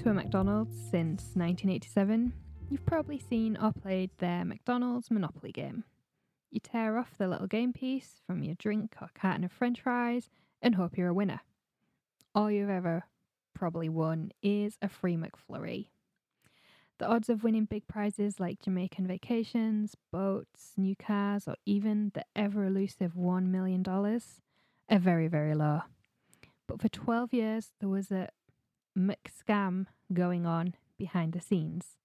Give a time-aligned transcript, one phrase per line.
[0.00, 2.32] To a McDonald's since 1987,
[2.70, 5.84] you've probably seen or played their McDonald's Monopoly game.
[6.50, 10.30] You tear off the little game piece from your drink or carton of french fries
[10.62, 11.42] and hope you're a winner.
[12.34, 13.04] All you've ever
[13.52, 15.88] probably won is a free McFlurry.
[16.96, 22.24] The odds of winning big prizes like Jamaican vacations, boats, new cars, or even the
[22.34, 25.82] ever elusive $1 million are very, very low.
[26.66, 28.30] But for 12 years, there was a
[28.98, 31.96] McScam going on behind the scenes,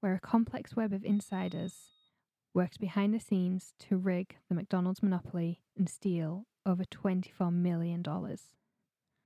[0.00, 1.74] where a complex web of insiders
[2.54, 8.04] works behind the scenes to rig the McDonald's monopoly and steal over $24 million.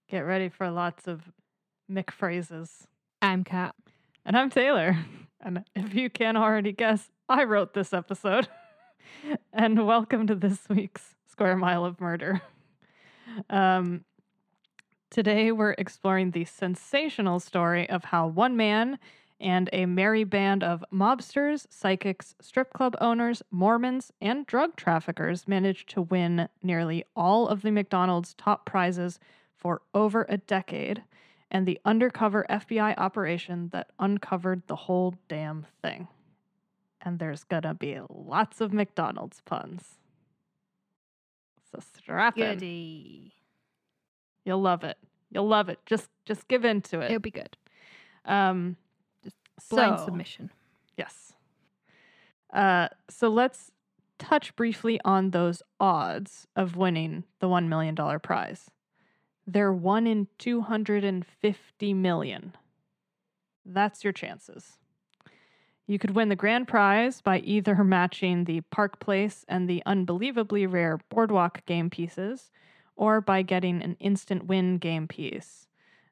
[0.09, 1.33] Get ready for lots of
[1.91, 2.87] McPhrases.
[3.21, 3.75] I'm Kat.
[4.25, 4.97] And I'm Taylor.
[5.45, 8.47] And if you can't already guess, I wrote this episode.
[9.53, 12.41] and welcome to this week's Square Mile of Murder.
[13.49, 14.05] Um,
[15.13, 18.99] today we're exploring the sensational story of how one man
[19.39, 25.91] and a merry band of mobsters, psychics, strip club owners, Mormons, and drug traffickers managed
[25.91, 29.21] to win nearly all of the McDonald's top prizes
[29.55, 31.03] for over a decade
[31.51, 36.09] and the undercover FBI operation that uncovered the whole damn thing.
[37.03, 39.99] And there's gonna be lots of McDonald's puns.
[41.71, 42.55] So strap in.
[42.55, 43.35] Goody.
[44.45, 44.99] You'll love it.
[45.31, 45.79] You'll love it.
[45.87, 47.07] Just just give in to it.
[47.07, 47.57] It'll be good.
[48.25, 48.77] Um
[49.71, 50.51] Blind so- submission.
[50.97, 51.33] Yes.
[52.53, 53.71] Uh, so let's
[54.19, 58.71] touch briefly on those odds of winning the $1 million prize.
[59.47, 62.55] They're 1 in 250 million.
[63.65, 64.79] That's your chances.
[65.87, 70.67] You could win the grand prize by either matching the Park Place and the unbelievably
[70.67, 72.51] rare Boardwalk game pieces,
[72.97, 75.67] or by getting an instant win game piece.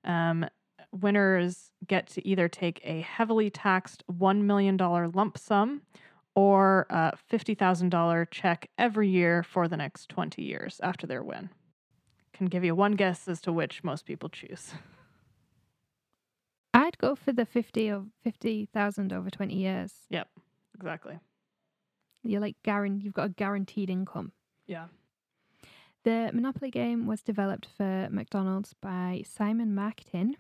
[0.05, 0.47] Um,
[0.93, 5.83] winners get to either take a heavily taxed $1 million lump sum
[6.35, 11.51] or a $50,000 check every year for the next 20 years after their win.
[12.33, 14.73] Can give you one guess as to which most people choose.
[16.75, 19.93] I'd go for the 50 of 50,000 over 20 years.
[20.09, 20.29] Yep,
[20.77, 21.19] exactly.
[22.23, 24.33] You're like guaranteed, you've got a guaranteed income.
[24.67, 24.87] Yeah.
[26.03, 30.37] The Monopoly game was developed for McDonald's by Simon Marketing,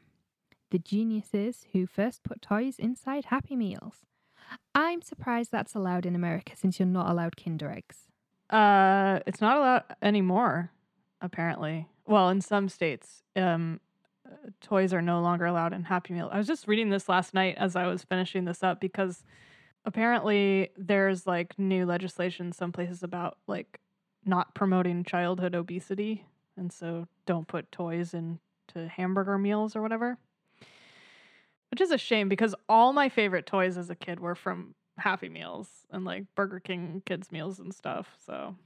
[0.70, 4.06] the geniuses who first put toys inside Happy Meals.
[4.74, 8.08] I'm surprised that's allowed in America since you're not allowed Kinder eggs.
[8.48, 10.70] Uh, it's not allowed anymore,
[11.20, 11.88] apparently.
[12.06, 13.80] Well, in some states, um,
[14.26, 16.30] uh, toys are no longer allowed in Happy Meal.
[16.32, 19.24] I was just reading this last night as I was finishing this up because
[19.84, 23.78] apparently there's like new legislation some places about like
[24.24, 26.26] not promoting childhood obesity,
[26.56, 30.18] and so don't put toys into hamburger meals or whatever.
[31.70, 35.28] Which is a shame because all my favorite toys as a kid were from Happy
[35.28, 38.08] Meals and like Burger King kids meals and stuff.
[38.26, 38.56] So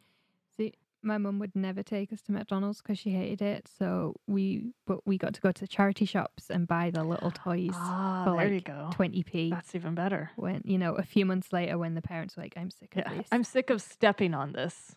[0.56, 0.72] See,
[1.02, 3.68] my mum would never take us to McDonald's because she hated it.
[3.78, 7.30] So we, but we got to go to the charity shops and buy the little
[7.30, 8.88] toys ah, for there you like go.
[8.94, 9.50] 20p.
[9.50, 10.30] That's even better.
[10.36, 13.02] when you know a few months later when the parents were like i'm sick of
[13.06, 14.96] Yeah, this I'm sick of stepping on this.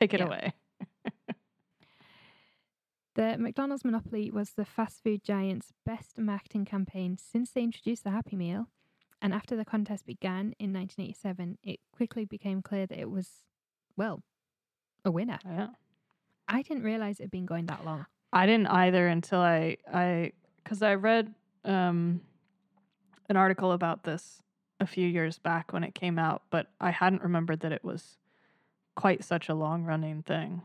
[0.00, 0.26] Take it Yeah.
[0.26, 0.52] away.
[3.14, 8.10] the mcdonald's monopoly was the fast food giant's best marketing campaign since they introduced the
[8.10, 8.66] happy meal
[9.22, 13.44] and after the contest began in 1987 it quickly became clear that it was
[13.96, 14.22] well
[15.04, 15.68] a winner Yeah.
[16.48, 20.32] i didn't realize it had been going that long I didn't either until I I
[20.64, 21.32] because I read
[21.64, 22.20] um
[23.28, 24.42] an article about this
[24.80, 28.18] a few years back when it came out, but I hadn't remembered that it was
[28.94, 30.62] quite such a long running thing.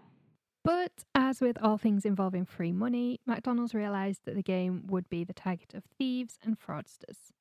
[0.64, 5.24] But as with all things involving free money, McDonald's realised that the game would be
[5.24, 7.32] the target of thieves and fraudsters.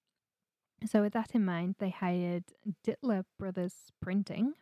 [0.86, 2.44] So, with that in mind, they hired
[2.86, 4.54] Dittler Brothers Printing,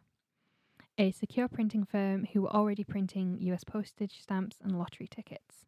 [0.96, 5.66] a secure printing firm who were already printing US postage stamps and lottery tickets.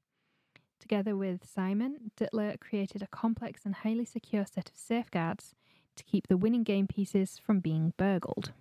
[0.81, 5.55] Together with Simon, Dittler created a complex and highly secure set of safeguards
[5.97, 8.53] to keep the winning game pieces from being burgled.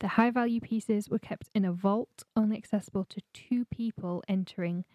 [0.00, 4.86] The high value pieces were kept in a vault only accessible to two people entering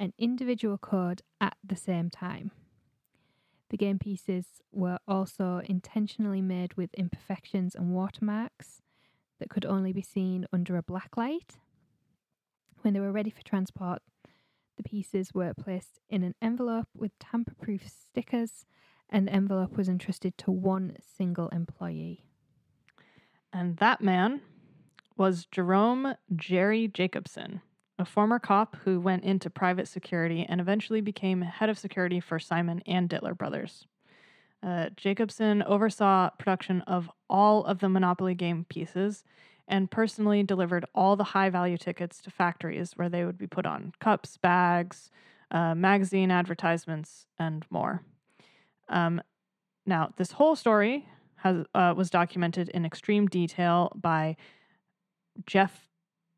[0.00, 2.50] an individual code at the same time.
[3.70, 8.82] The game pieces were also intentionally made with imperfections and watermarks
[9.38, 11.58] that could only be seen under a black light.
[12.82, 14.02] When they were ready for transport,
[14.76, 18.64] the pieces were placed in an envelope with tamper proof stickers,
[19.08, 22.27] and the envelope was entrusted to one single employee.
[23.52, 24.40] And that man
[25.16, 27.60] was Jerome Jerry Jacobson,
[27.98, 32.38] a former cop who went into private security and eventually became head of security for
[32.38, 33.86] Simon and Dittler Brothers.
[34.62, 39.24] Uh, Jacobson oversaw production of all of the Monopoly game pieces
[39.68, 43.66] and personally delivered all the high value tickets to factories where they would be put
[43.66, 45.10] on cups, bags,
[45.50, 48.02] uh, magazine advertisements, and more.
[48.88, 49.20] Um,
[49.86, 51.06] now, this whole story
[51.38, 54.36] has uh, was documented in extreme detail by
[55.46, 55.88] Jeff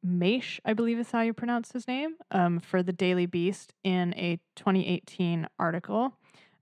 [0.07, 4.15] Maysh, I believe is how you pronounce his name, um, for the Daily Beast in
[4.15, 6.15] a 2018 article.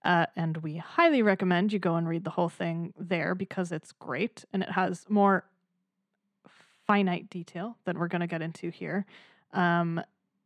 [0.05, 3.93] Uh, and we highly recommend you go and read the whole thing there because it's
[3.93, 5.45] great and it has more
[6.87, 9.05] finite detail than we're going to get into here.
[9.53, 10.01] Um,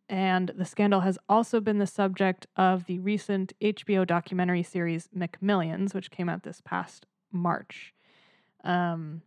[0.08, 5.94] and the scandal has also been the subject of the recent HBO documentary series McMillions,
[5.94, 7.93] which came out this past March.
[8.64, 9.23] Um,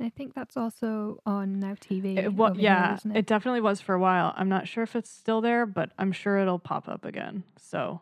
[0.00, 2.18] I think that's also on Now TV.
[2.18, 3.16] it, wa- yeah, it?
[3.16, 3.26] it?
[3.26, 4.32] definitely was for a while.
[4.36, 7.44] I'm not sure if it's still there, but I'm sure it'll pop up again.
[7.56, 8.00] So,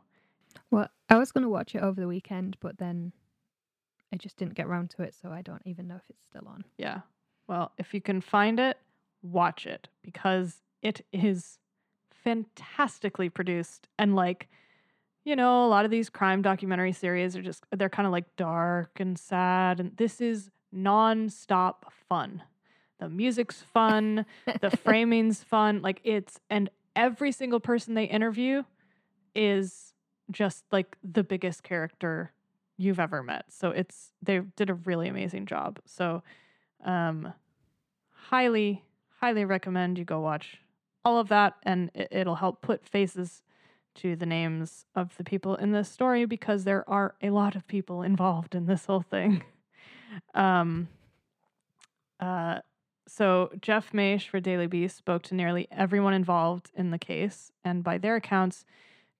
[0.71, 3.13] Well, I was going to watch it over the weekend, but then
[4.13, 6.47] I just didn't get around to it, so I don't even know if it's still
[6.49, 6.65] on.
[6.79, 7.01] yeah.
[7.49, 8.79] Well, if you can find it,
[9.23, 11.59] watch it because it is
[12.11, 14.49] fantastically produced and like
[15.25, 18.37] you know, a lot of these crime documentary series are just they're kind of like
[18.37, 22.43] dark and sad and this is non-stop fun.
[22.99, 24.27] The music's fun,
[24.61, 28.65] the framing's fun, like it's and every single person they interview
[29.35, 29.95] is
[30.31, 32.33] just like the biggest character
[32.77, 33.45] you've ever met.
[33.49, 35.79] So it's they did a really amazing job.
[35.85, 36.23] So
[36.85, 37.33] um
[38.11, 38.83] highly
[39.21, 40.59] highly recommend you go watch
[41.05, 43.43] all of that and it, it'll help put faces
[43.97, 47.67] to the names of the people in this story because there are a lot of
[47.67, 49.45] people involved in this whole thing.
[50.35, 50.89] Um,
[52.21, 52.59] uh,
[53.09, 57.83] so Jeff Maysh for Daily Beast spoke to nearly everyone involved in the case, and
[57.83, 58.65] by their accounts,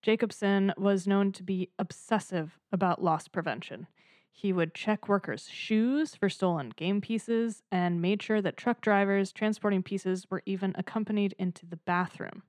[0.03, 3.87] Jacobson was known to be obsessive about loss prevention.
[4.31, 9.31] He would check workers' shoes for stolen game pieces and made sure that truck drivers
[9.31, 12.43] transporting pieces were even accompanied into the bathroom.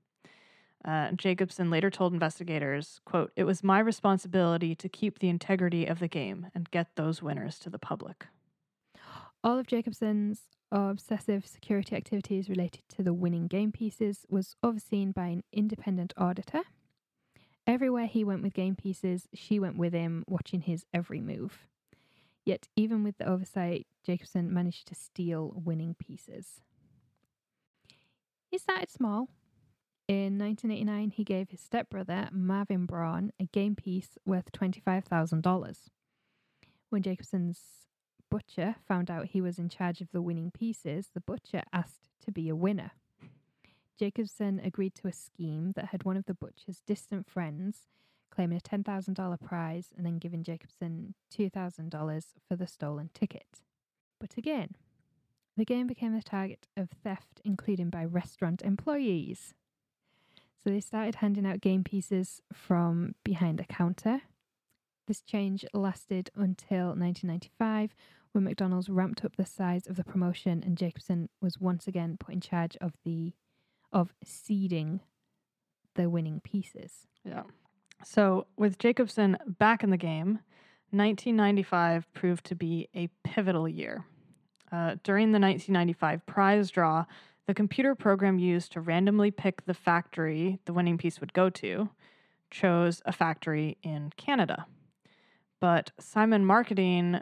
[0.84, 5.98] Uh, Jacobson later told investigators, quote, It was my responsibility to keep the integrity of
[5.98, 8.26] the game and get those winners to the public.
[9.42, 15.26] All of Jacobson's obsessive security activities related to the winning game pieces was overseen by
[15.26, 16.62] an independent auditor.
[17.66, 21.66] Everywhere he went with game pieces, she went with him, watching his every move.
[22.44, 26.60] Yet, even with the oversight, Jacobson managed to steal winning pieces.
[28.50, 29.28] He started small.
[30.06, 35.76] In 1989, he gave his stepbrother, Marvin Braun, a game piece worth $25,000.
[36.90, 37.60] When Jacobson's
[38.30, 42.30] butcher found out he was in charge of the winning pieces, the butcher asked to
[42.30, 42.90] be a winner.
[43.98, 47.86] Jacobson agreed to a scheme that had one of the butcher's distant friends
[48.30, 53.62] claiming a $10,000 prize and then giving Jacobson $2,000 for the stolen ticket.
[54.20, 54.74] But again,
[55.56, 59.54] the game became the target of theft, including by restaurant employees.
[60.64, 64.22] So they started handing out game pieces from behind a counter.
[65.06, 67.94] This change lasted until 1995
[68.32, 72.34] when McDonald's ramped up the size of the promotion and Jacobson was once again put
[72.34, 73.34] in charge of the
[73.92, 75.00] of seeding
[75.96, 77.06] the winning pieces.
[77.24, 77.42] Yeah.
[78.02, 80.40] So, with Jacobson back in the game,
[80.90, 84.04] 1995 proved to be a pivotal year.
[84.72, 87.04] Uh, during the 1995 prize draw,
[87.46, 91.90] the computer program used to randomly pick the factory the winning piece would go to
[92.50, 94.66] chose a factory in Canada.
[95.60, 97.20] But Simon Marketing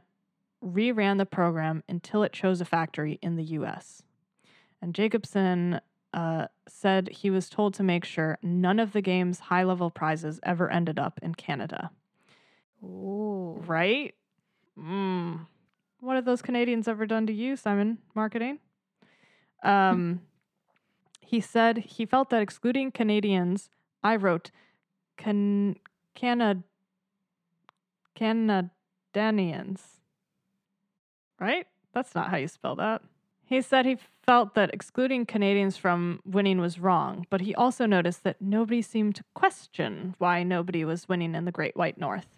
[0.62, 4.02] reran the program until it chose a factory in the US.
[4.80, 5.80] And Jacobson
[6.12, 10.38] uh, said he was told to make sure none of the game's high level prizes
[10.42, 11.90] ever ended up in Canada.
[12.84, 13.62] Oh.
[13.66, 14.14] Right?
[14.78, 15.46] Mm.
[16.00, 18.58] What have those Canadians ever done to you, Simon Marketing?
[19.62, 20.22] Um,
[21.20, 23.70] he said he felt that excluding Canadians,
[24.02, 24.50] I wrote,
[25.16, 25.76] can,
[26.14, 26.64] Canad,
[28.14, 29.82] Canadians.
[31.40, 31.66] Right?
[31.94, 33.02] That's not how you spell that.
[33.44, 38.24] He said he felt that excluding Canadians from winning was wrong, but he also noticed
[38.24, 42.28] that nobody seemed to question why nobody was winning in the Great White North.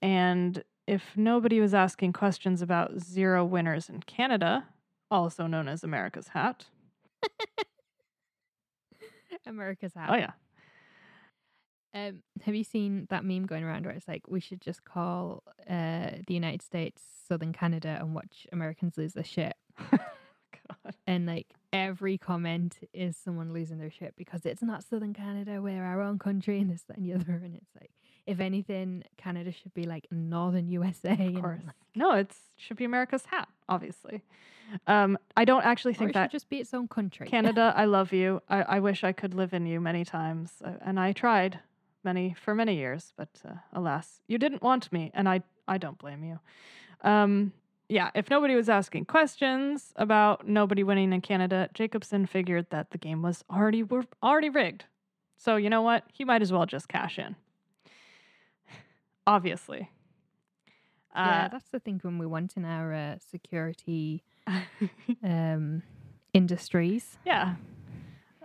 [0.00, 4.66] And if nobody was asking questions about zero winners in Canada,
[5.10, 6.66] also known as America's hat.
[9.46, 10.10] America's hat.
[10.10, 10.32] Oh, yeah.
[11.92, 15.42] Um, have you seen that meme going around where it's like we should just call
[15.68, 19.54] uh, the United States Southern Canada and watch Americans lose their shit?
[19.90, 20.94] God.
[21.06, 25.84] and like every comment is someone losing their shit because it's not Southern Canada, we're
[25.84, 27.40] our own country, and this, that, and the other.
[27.44, 27.90] And it's like,
[28.30, 31.12] if anything, Canada should be like Northern USA.
[31.34, 31.62] Of course.
[31.66, 34.22] like, No, it should be America's hat, obviously.
[34.86, 37.26] Um, I don't actually think it that should just be its own country.
[37.26, 38.40] Canada, I love you.
[38.48, 41.58] I, I wish I could live in you many times, uh, and I tried
[42.04, 45.98] many for many years, but uh, alas, you didn't want me, and I I don't
[45.98, 46.38] blame you.
[47.02, 47.52] Um,
[47.88, 52.98] yeah, if nobody was asking questions about nobody winning in Canada, Jacobson figured that the
[52.98, 54.84] game was already were already rigged.
[55.36, 56.04] So you know what?
[56.12, 57.34] He might as well just cash in.
[59.26, 59.90] Obviously.
[61.14, 64.22] yeah, Uh, that's the thing when we want in our uh, security
[65.22, 65.82] um,
[66.32, 67.18] industries.
[67.24, 67.54] Yeah.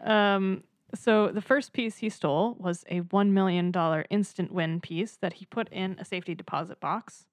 [0.03, 0.63] Um,
[0.93, 3.73] so the first piece he stole was a $1 million
[4.09, 7.25] instant win piece that he put in a safety deposit box.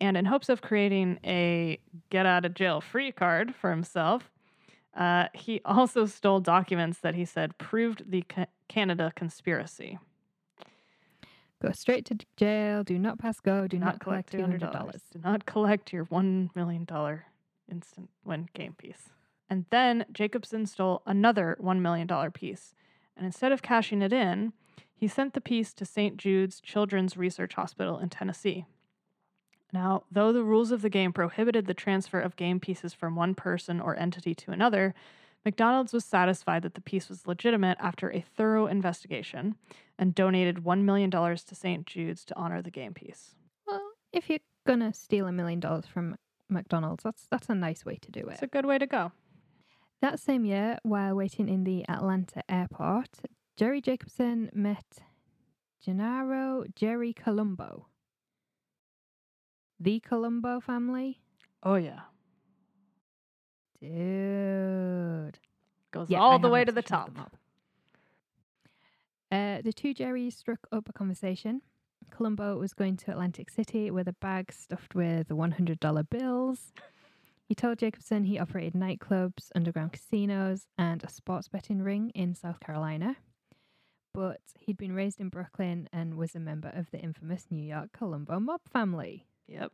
[0.00, 1.78] And in hopes of creating a
[2.10, 4.30] get out of jail free card for himself,
[4.94, 9.98] uh, he also stole documents that he said proved the Ca- Canada conspiracy.
[11.62, 12.84] Go straight to jail.
[12.84, 13.66] Do not pass go.
[13.66, 15.02] Do not, collect two hundred dollars.
[15.12, 16.86] Do not collect your $1 million
[17.70, 19.10] instant win game piece.
[19.48, 22.74] And then Jacobson stole another $1 million piece.
[23.16, 24.52] And instead of cashing it in,
[24.94, 26.16] he sent the piece to St.
[26.16, 28.66] Jude's Children's Research Hospital in Tennessee.
[29.72, 33.34] Now, though the rules of the game prohibited the transfer of game pieces from one
[33.34, 34.94] person or entity to another,
[35.46, 39.54] McDonald's was satisfied that the piece was legitimate after a thorough investigation
[39.96, 41.86] and donated $1 million to St.
[41.86, 43.36] Jude's to honor the game piece.
[43.64, 43.80] Well,
[44.12, 46.16] if you're gonna steal a million dollars from
[46.50, 48.32] McDonald's, that's that's a nice way to do it.
[48.32, 49.12] It's a good way to go.
[50.02, 53.20] That same year, while waiting in the Atlanta airport,
[53.56, 54.98] Jerry Jacobson met
[55.80, 57.86] Gennaro Jerry Colombo.
[59.78, 61.20] The Colombo family?
[61.62, 62.00] Oh yeah,
[63.80, 65.38] Dude.
[65.92, 67.12] goes Yeah, I all the way to the top.
[67.14, 69.36] the.
[69.36, 71.62] Uh, the two Jerrys struck up a conversation.
[72.10, 76.72] Colombo was going to Atlantic City with a bag stuffed with $100 bills.
[77.48, 82.60] He told Jacobson he operated nightclubs, underground casinos, and a sports betting ring in South
[82.60, 83.16] Carolina.
[84.12, 87.90] But he'd been raised in Brooklyn and was a member of the infamous New York
[87.92, 89.26] Colombo mob family.
[89.46, 89.72] Yep.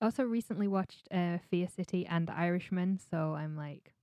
[0.00, 3.94] I also recently watched uh, Fear City and The Irishman, so I'm like,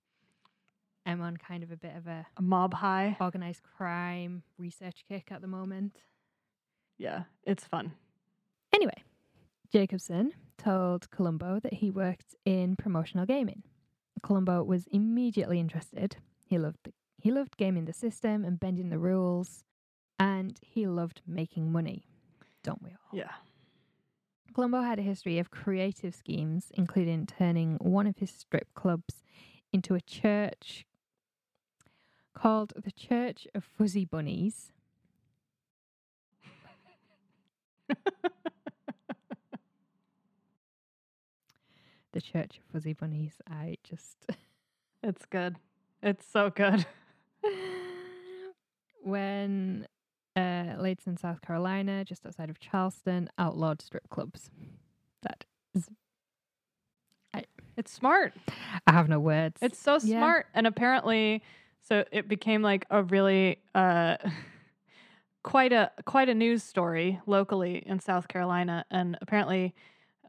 [1.05, 3.15] I'm on kind of a bit of a A mob high.
[3.21, 6.01] organized crime research kick at the moment.
[6.97, 7.93] Yeah, it's fun.
[8.73, 9.03] Anyway,
[9.71, 13.63] Jacobson told Colombo that he worked in promotional gaming.
[14.23, 16.17] Colombo was immediately interested.
[16.43, 19.63] He loved the, he loved gaming the system and bending the rules,
[20.19, 22.05] and he loved making money.
[22.63, 23.17] Don't we all?
[23.17, 23.31] Yeah.
[24.55, 29.21] Colombo had a history of creative schemes, including turning one of his strip clubs
[29.73, 30.85] into a church
[32.33, 34.71] called the Church of Fuzzy Bunnies.
[42.13, 43.41] the Church of Fuzzy Bunnies.
[43.49, 44.25] I just.
[45.03, 45.57] It's good.
[46.01, 46.85] It's so good.
[49.03, 49.85] when
[50.35, 54.49] uh, in South Carolina, just outside of Charleston, outlawed strip clubs.
[55.23, 55.45] That
[57.77, 58.33] It's smart.
[58.87, 59.61] I have no words.
[59.61, 60.17] It's so Yeah.
[60.19, 60.47] smart.
[60.53, 61.43] And apparently,
[61.81, 64.17] so it became like a really uh
[65.43, 68.85] quite a quite a news story locally in South Carolina.
[68.89, 69.75] And apparently,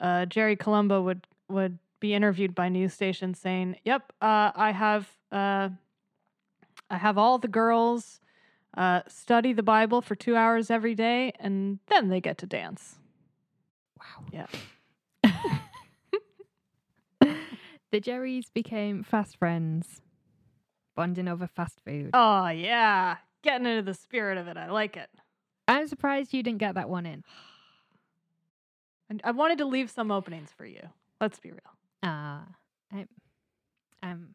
[0.00, 5.08] uh, Jerry Colombo would would be interviewed by news stations saying, "Yep, uh, I have
[5.30, 5.68] uh,
[6.90, 8.20] I have all the girls
[8.76, 12.96] uh, study the Bible for two hours every day, and then they get to dance."
[14.06, 14.24] wow.
[14.32, 14.46] Yeah.
[17.90, 20.00] the Jerrys became fast friends,
[20.94, 22.10] bonding over fast food.
[22.14, 24.56] Oh yeah, getting into the spirit of it.
[24.56, 25.10] I like it.
[25.68, 27.24] I'm surprised you didn't get that one in.
[29.08, 30.80] And I wanted to leave some openings for you.
[31.20, 31.60] Let's be real.
[32.02, 32.44] Ah,
[32.92, 33.08] I'm,
[34.02, 34.34] I'm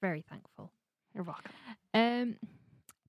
[0.00, 0.72] very thankful.
[1.14, 1.52] You're welcome.
[1.94, 2.36] Um,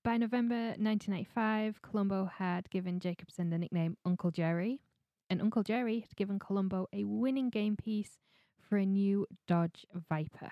[0.04, 4.80] by November 1995, Colombo had given Jacobson the nickname Uncle Jerry,
[5.30, 8.18] and Uncle Jerry had given Colombo a winning game piece
[8.68, 10.50] for a new Dodge Viper.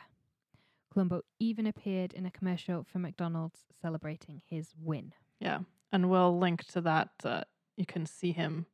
[0.92, 5.12] Colombo even appeared in a commercial for McDonald's celebrating his win.
[5.40, 5.60] Yeah,
[5.92, 7.10] and we'll link to that.
[7.24, 7.42] Uh,
[7.76, 8.66] you can see him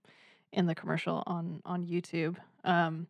[0.53, 2.37] in the commercial on on YouTube.
[2.65, 3.07] Um,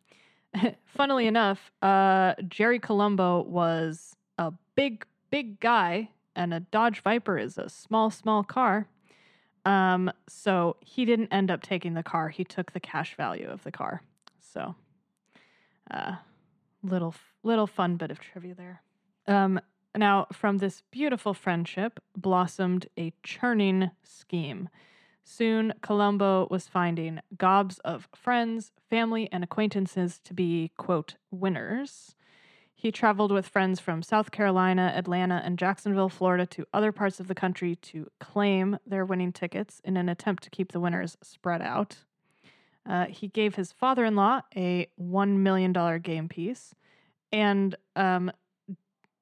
[0.85, 7.57] funnily enough, uh, Jerry Colombo was a big big guy, and a Dodge Viper is
[7.57, 8.87] a small small car.
[9.65, 12.29] Um, so he didn't end up taking the car.
[12.29, 14.01] He took the cash value of the car.
[14.39, 14.75] So,
[15.91, 16.15] uh,
[16.83, 18.81] Little little fun bit of trivia there.
[19.27, 19.59] Um,
[19.95, 24.69] now, from this beautiful friendship blossomed a churning scheme.
[25.23, 32.15] Soon, Colombo was finding gobs of friends, family, and acquaintances to be, quote, winners.
[32.79, 37.27] He traveled with friends from South Carolina, Atlanta, and Jacksonville, Florida to other parts of
[37.27, 41.59] the country to claim their winning tickets in an attempt to keep the winners spread
[41.59, 41.97] out.
[42.87, 46.75] Uh, he gave his father in law a $1 million game piece.
[47.31, 48.31] And um,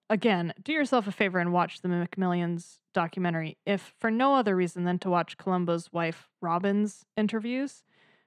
[0.10, 4.84] again, do yourself a favor and watch the McMillions documentary, if for no other reason
[4.84, 7.86] than to watch Colombo's wife Robin's interviews.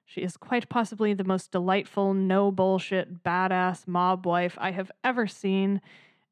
[0.09, 5.27] She is quite possibly the most delightful, no bullshit, badass mob wife I have ever
[5.27, 5.83] seen,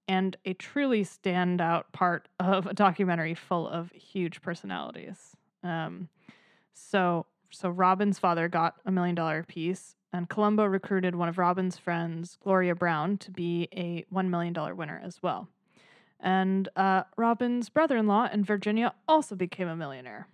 [0.08, 5.36] and a truly standout part of a documentary full of huge personalities.
[5.62, 6.08] Um,
[6.72, 11.76] so, so Robin's father got a million dollar piece, and Colombo recruited one of Robin's
[11.76, 15.48] friends, Gloria Brown, to be a one million dollar winner as well.
[16.18, 20.28] And uh, Robin's brother in law in Virginia also became a millionaire.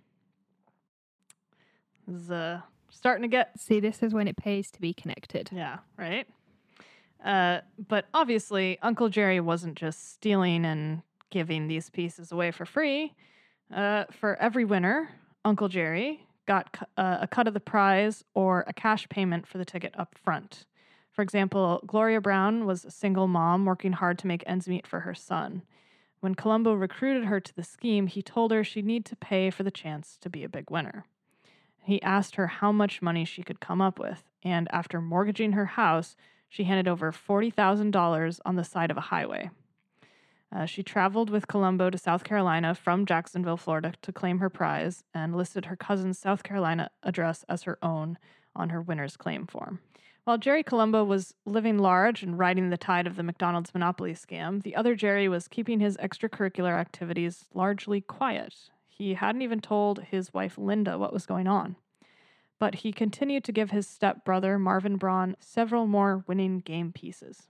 [2.31, 2.59] Uh,
[2.93, 5.49] starting to get See, this is when it pays to be connected.
[5.51, 6.27] yeah, right?
[7.23, 13.13] Uh, but obviously, Uncle Jerry wasn't just stealing and giving these pieces away for free.
[13.73, 15.09] Uh, for every winner,
[15.45, 19.57] Uncle Jerry got cu- uh, a cut of the prize or a cash payment for
[19.57, 20.65] the ticket up front.
[21.11, 25.01] For example, Gloria Brown was a single mom working hard to make ends meet for
[25.01, 25.61] her son.
[26.19, 29.63] When Colombo recruited her to the scheme, he told her she'd need to pay for
[29.63, 31.05] the chance to be a big winner.
[31.83, 35.65] He asked her how much money she could come up with, and after mortgaging her
[35.65, 36.15] house,
[36.47, 39.49] she handed over $40,000 on the side of a highway.
[40.55, 45.03] Uh, she traveled with Colombo to South Carolina from Jacksonville, Florida, to claim her prize
[45.13, 48.17] and listed her cousin's South Carolina address as her own
[48.55, 49.79] on her winner's claim form.
[50.25, 54.63] While Jerry Colombo was living large and riding the tide of the McDonald's monopoly scam,
[54.63, 58.53] the other Jerry was keeping his extracurricular activities largely quiet.
[58.95, 61.75] He hadn't even told his wife Linda what was going on.
[62.59, 67.47] But he continued to give his stepbrother, Marvin Braun, several more winning game pieces.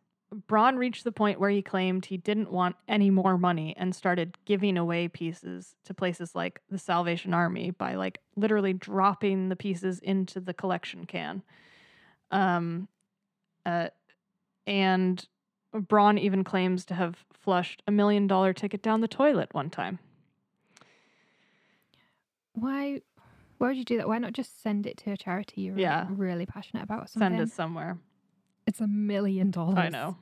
[0.47, 4.37] Braun reached the point where he claimed he didn't want any more money and started
[4.45, 9.99] giving away pieces to places like the Salvation Army by like literally dropping the pieces
[9.99, 11.43] into the collection can.
[12.31, 12.87] Um,
[13.65, 13.89] uh,
[14.65, 15.23] and
[15.73, 19.99] Braun even claims to have flushed a million dollar ticket down the toilet one time.
[22.53, 23.01] Why?
[23.57, 24.07] Why would you do that?
[24.07, 26.07] Why not just send it to a charity you're Yeah.
[26.09, 27.03] really passionate about?
[27.03, 27.37] Or something?
[27.37, 27.97] Send it somewhere.
[28.67, 29.77] It's a million dollars.
[29.77, 30.17] I know.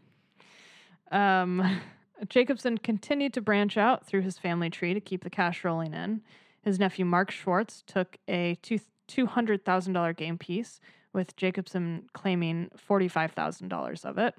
[1.12, 1.82] Um,
[2.30, 6.22] Jacobson continued to branch out through his family tree to keep the cash rolling in.
[6.62, 10.80] His nephew Mark Schwartz took a two two hundred thousand dollar game piece,
[11.14, 14.36] with Jacobson claiming forty five thousand dollars of it,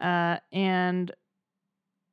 [0.00, 1.12] uh, and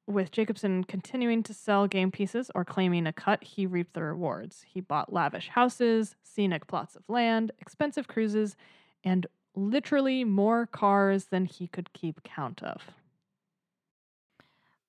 [0.09, 4.65] with Jacobson continuing to sell game pieces or claiming a cut, he reaped the rewards.
[4.67, 8.55] He bought lavish houses, scenic plots of land, expensive cruises,
[9.03, 12.81] and literally more cars than he could keep count of.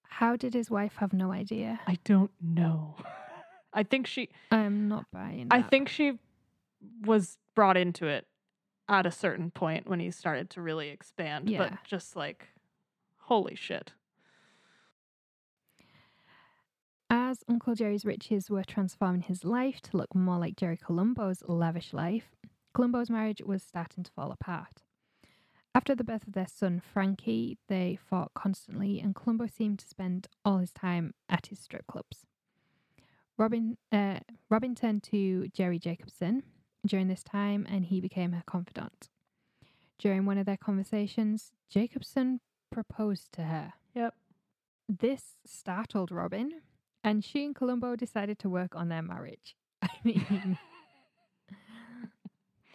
[0.05, 1.81] How did his wife have no idea?
[1.87, 2.97] I don't know.
[3.73, 5.47] I think she I'm not buying.
[5.51, 5.71] I that.
[5.71, 6.19] think she
[7.05, 8.27] was brought into it
[8.89, 11.59] at a certain point when he started to really expand, Yeah.
[11.59, 12.49] but just like
[13.19, 13.93] holy shit.
[17.13, 21.93] As Uncle Jerry's riches were transforming his life to look more like Jerry Colombo's lavish
[21.93, 22.37] life,
[22.73, 24.85] Colombo's marriage was starting to fall apart.
[25.75, 30.29] After the birth of their son Frankie, they fought constantly, and Colombo seemed to spend
[30.45, 32.27] all his time at his strip clubs.
[33.37, 36.45] Robin, uh, Robin turned to Jerry Jacobson
[36.87, 39.09] during this time, and he became her confidant.
[39.99, 43.73] During one of their conversations, Jacobson proposed to her.
[43.95, 44.15] Yep.
[44.89, 46.63] This startled Robin,
[47.05, 49.57] and she and Colombo decided to work on their marriage.
[49.83, 50.59] I mean,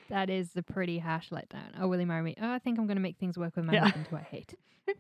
[0.10, 1.72] that is a pretty harsh letdown.
[1.80, 2.36] Oh, will he marry me?
[2.42, 3.82] Oh, I think I'm going to make things work with my Yeah.
[3.82, 4.54] husband who I hate.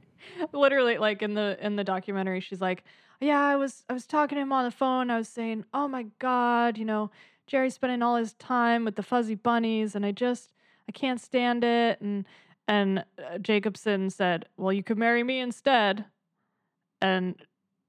[0.54, 2.84] Literally like in the in the documentary she's like,
[3.22, 5.12] "Yeah, I was I was talking to him on the phone.
[5.12, 7.12] I was saying, "Oh my god, you know,
[7.48, 10.52] Jerry's spending all his time with the fuzzy bunnies and I just
[10.90, 12.26] I can't stand it." And
[12.68, 16.06] and uh, Jacobson said, "Well, you could marry me instead."
[17.02, 17.36] And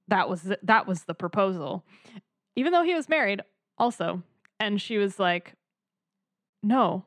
[0.09, 1.85] that was the, that was the proposal.
[2.55, 3.43] Even though he was married
[3.79, 4.23] also.
[4.59, 5.53] And she was like,
[6.63, 7.05] "No,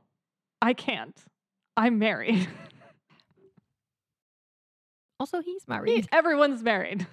[0.62, 1.20] I can't.
[1.76, 2.48] I'm married."
[5.22, 6.08] Also, he's married.
[6.14, 7.06] Everyone's married.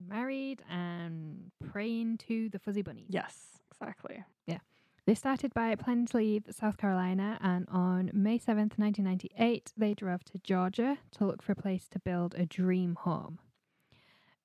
[0.00, 4.22] married and praying to the fuzzy bunny Yes, exactly.
[4.46, 4.58] Yeah
[5.06, 10.24] they started by planning to leave South Carolina, and on May 7th, 1998, they drove
[10.24, 13.38] to Georgia to look for a place to build a dream home.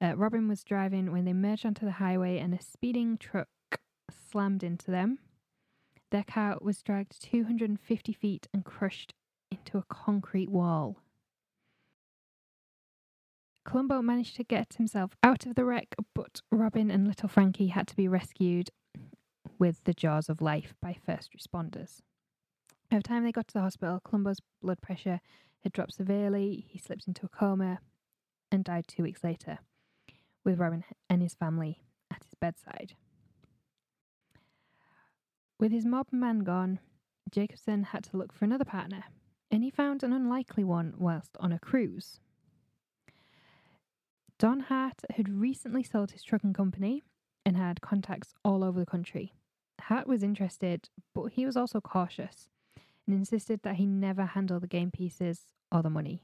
[0.02, 3.48] Uh, Robin was driving when they merged onto the highway, and a speeding truck
[4.32, 5.20] slammed into them.
[6.10, 9.14] Their car was dragged 250 feet and crushed
[9.52, 10.98] into a concrete wall.
[13.64, 17.88] Colombo managed to get himself out of the wreck, but Robin and little Frankie had
[17.88, 18.72] to be rescued
[19.60, 22.00] with the jaws of life by first responders.
[22.90, 25.22] By the time they got to the hospital, Colombo's blood pressure
[25.60, 26.66] had dropped severely.
[26.68, 27.80] He slipped into a coma
[28.52, 29.60] and died two weeks later,
[30.44, 32.96] with Robin and his family at his bedside.
[35.60, 36.80] With his mob man gone,
[37.30, 39.04] Jacobson had to look for another partner,
[39.50, 42.20] and he found an unlikely one whilst on a cruise.
[44.40, 47.04] Don Hart had recently sold his trucking company
[47.46, 49.34] and had contacts all over the country.
[49.82, 52.50] Hart was interested, but he was also cautious
[53.06, 56.24] and insisted that he never handle the game pieces or the money.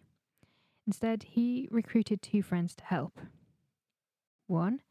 [0.88, 3.20] Instead, he recruited two friends to help.
[4.48, 4.82] One,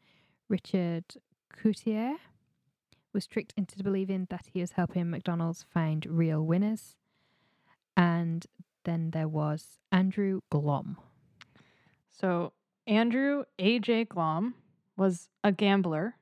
[0.47, 1.03] Richard
[1.51, 2.15] Coutier,
[3.11, 6.95] was tricked into believing that he was helping McDonald's find real winners.
[7.95, 8.45] And
[8.83, 10.97] then there was Andrew Glomb.
[12.09, 12.53] So
[12.85, 14.05] Andrew A.J.
[14.05, 14.53] Glomb
[14.95, 16.15] was a gambler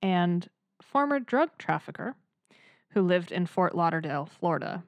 [0.00, 0.48] and
[0.80, 2.14] former drug trafficker
[2.90, 4.84] who lived in Fort Lauderdale, Florida.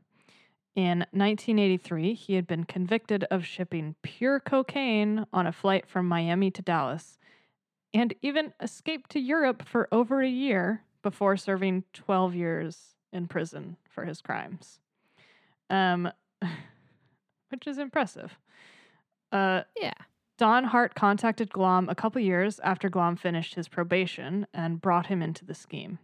[0.75, 6.53] In 1983, he had been convicted of shipping pure cocaine on a flight from Miami
[6.53, 7.19] to Dallas
[7.95, 13.77] and even escaped to Europe for over a year before serving 12 years in prison
[13.89, 14.81] for his crimes.
[15.71, 16.11] Um,
[17.51, 18.39] which is impressive.
[19.33, 19.93] Uh, Yeah.
[20.37, 25.21] Don Hart contacted Glomb a couple years after Glomb finished his probation and brought him
[25.21, 25.99] into the scheme.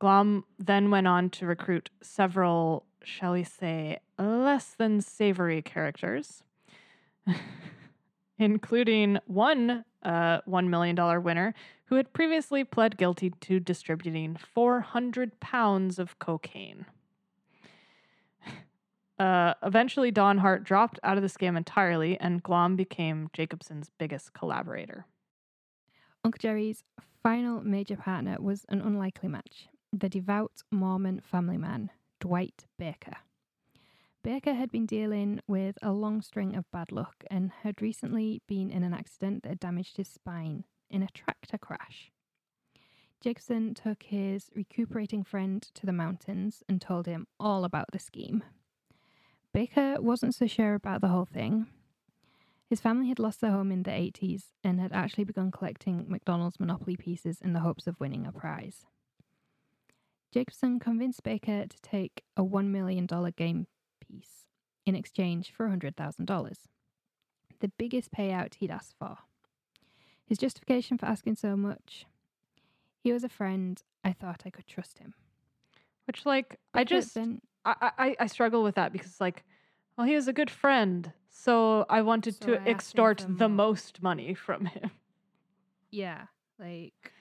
[0.00, 6.44] Glomb then went on to recruit several, shall we say, less than savory characters,
[8.38, 11.54] including one uh, $1 million winner
[11.86, 16.86] who had previously pled guilty to distributing 400 pounds of cocaine.
[19.16, 24.32] Uh, eventually, Don Hart dropped out of the scam entirely, and Glomb became Jacobson's biggest
[24.32, 25.06] collaborator.
[26.24, 26.82] Uncle Jerry's
[27.22, 31.90] final major partner was an unlikely match the devout Mormon family man,
[32.20, 33.16] Dwight Baker.
[34.24, 38.70] Baker had been dealing with a long string of bad luck and had recently been
[38.70, 42.10] in an accident that damaged his spine in a tractor crash.
[43.20, 48.42] Jacobson took his recuperating friend to the mountains and told him all about the scheme.
[49.52, 51.66] Baker wasn't so sure about the whole thing.
[52.70, 56.58] His family had lost their home in the 80s and had actually begun collecting McDonald's
[56.58, 58.86] Monopoly pieces in the hopes of winning a prize.
[60.32, 63.06] Jacobson convinced Baker to take a $1 million
[63.36, 63.66] game
[64.20, 64.46] piece
[64.86, 66.54] in exchange for $100,000,
[67.60, 69.16] the biggest payout he'd asked for.
[70.26, 72.06] His justification for asking so much
[73.02, 73.82] he was a friend.
[74.02, 75.12] I thought I could trust him.
[76.06, 79.44] Which, like, I just then- I, I I struggle with that because, like,
[79.96, 83.56] well, he was a good friend, so I wanted So to I extort the more.
[83.68, 84.90] most money from him.
[85.90, 86.22] Yeah,
[86.58, 87.12] like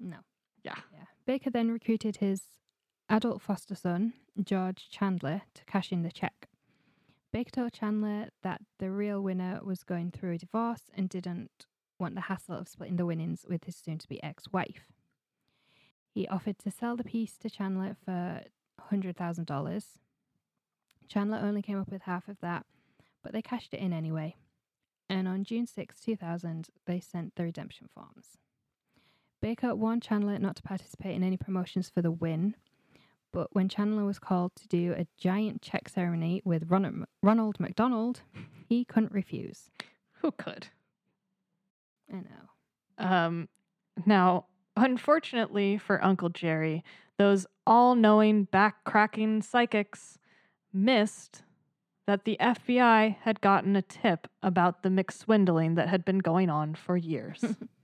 [0.00, 0.16] no.
[0.64, 0.74] Yeah.
[0.92, 1.04] Yeah.
[1.24, 2.42] Baker then recruited his
[3.08, 6.48] adult foster son, George Chandler, to cash in the check.
[7.32, 11.66] Baker told Chandler that the real winner was going through a divorce and didn't
[11.98, 14.92] want the hassle of splitting the winnings with his soon to be ex wife.
[16.12, 18.42] He offered to sell the piece to Chandler for
[18.90, 19.84] $100,000.
[21.08, 22.66] Chandler only came up with half of that,
[23.22, 24.36] but they cashed it in anyway
[25.08, 28.38] and on June 6, 2000, they sent the redemption forms.
[29.40, 32.56] Baker warned Chandler not to participate in any promotions for the win,
[33.36, 38.22] but when Chandler was called to do a giant check ceremony with Ron- Ronald McDonald,
[38.66, 39.68] he couldn't refuse.
[40.22, 40.68] Who could?
[42.10, 42.96] I know.
[42.96, 43.50] Um,
[44.06, 46.82] now, unfortunately for Uncle Jerry,
[47.18, 50.18] those all knowing, back cracking psychics
[50.72, 51.42] missed
[52.06, 56.74] that the FBI had gotten a tip about the McSwindling that had been going on
[56.74, 57.44] for years.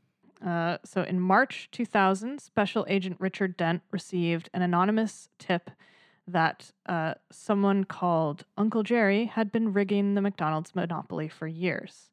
[0.44, 5.70] uh, so in March 2000, Special Agent Richard Dent received an anonymous tip
[6.26, 12.10] that uh, someone called Uncle Jerry had been rigging the McDonald's monopoly for years.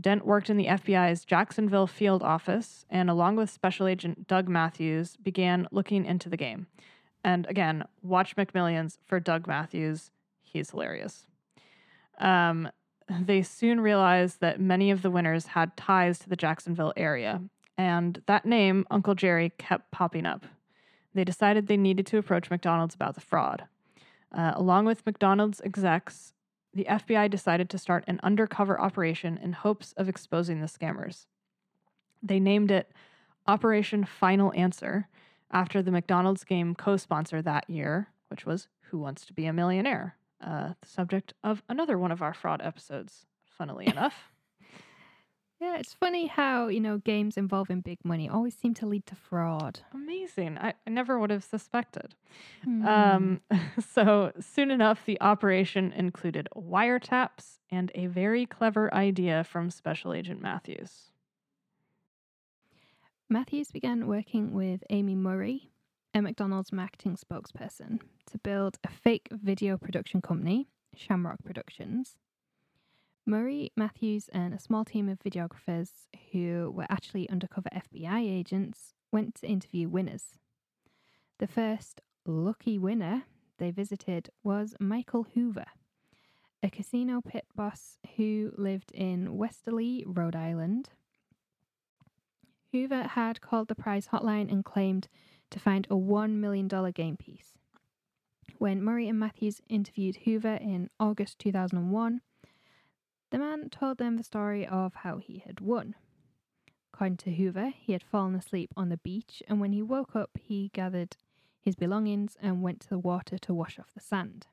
[0.00, 5.16] Dent worked in the FBI's Jacksonville field office and, along with Special Agent Doug Matthews,
[5.16, 6.68] began looking into the game.
[7.24, 10.10] And again, watch McMillions for Doug Matthews.
[10.42, 11.26] He's hilarious.
[12.20, 12.70] Um,
[13.08, 17.42] they soon realized that many of the winners had ties to the Jacksonville area,
[17.76, 20.46] and that name, Uncle Jerry, kept popping up.
[21.14, 23.64] They decided they needed to approach McDonald's about the fraud.
[24.30, 26.34] Uh, along with McDonald's execs,
[26.74, 31.26] the FBI decided to start an undercover operation in hopes of exposing the scammers.
[32.22, 32.92] They named it
[33.46, 35.08] Operation Final Answer
[35.50, 39.52] after the McDonald's game co sponsor that year, which was Who Wants to Be a
[39.52, 44.32] Millionaire, uh, the subject of another one of our fraud episodes, funnily enough.
[45.60, 49.16] Yeah, it's funny how, you know, games involving big money always seem to lead to
[49.16, 49.80] fraud.
[49.92, 50.56] Amazing.
[50.56, 52.14] I, I never would have suspected.
[52.62, 52.86] Hmm.
[52.86, 53.40] Um,
[53.92, 60.40] so soon enough, the operation included wiretaps and a very clever idea from Special Agent
[60.40, 61.10] Matthews.
[63.28, 65.72] Matthews began working with Amy Murray,
[66.14, 72.16] a McDonald's marketing spokesperson, to build a fake video production company, Shamrock Productions.
[73.26, 75.90] Murray, Matthews, and a small team of videographers
[76.32, 80.38] who were actually undercover FBI agents went to interview winners.
[81.38, 83.24] The first lucky winner
[83.58, 85.66] they visited was Michael Hoover,
[86.62, 90.88] a casino pit boss who lived in Westerly, Rhode Island.
[92.72, 95.08] Hoover had called the prize hotline and claimed
[95.50, 97.58] to find a $1 million game piece.
[98.58, 102.20] When Murray and Matthews interviewed Hoover in August 2001,
[103.30, 105.94] the man told them the story of how he had won.
[106.92, 110.30] According to Hoover, he had fallen asleep on the beach, and when he woke up,
[110.40, 111.16] he gathered
[111.60, 114.46] his belongings and went to the water to wash off the sand.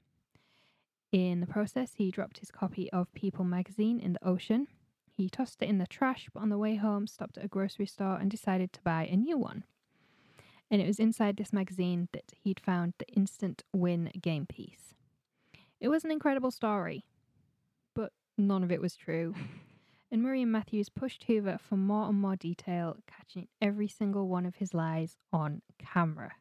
[1.12, 4.68] In the process, he dropped his copy of People magazine in the ocean.
[5.12, 7.86] He tossed it in the trash, but on the way home, stopped at a grocery
[7.86, 9.64] store and decided to buy a new one.
[10.72, 14.96] And it was inside this magazine that he'd found the instant win game piece.
[15.80, 17.06] It was an incredible story,
[17.94, 19.34] but none of it was true.
[20.12, 24.46] And Murray and Matthews pushed Hoover for more and more detail, catching every single one
[24.46, 26.32] of his lies on camera.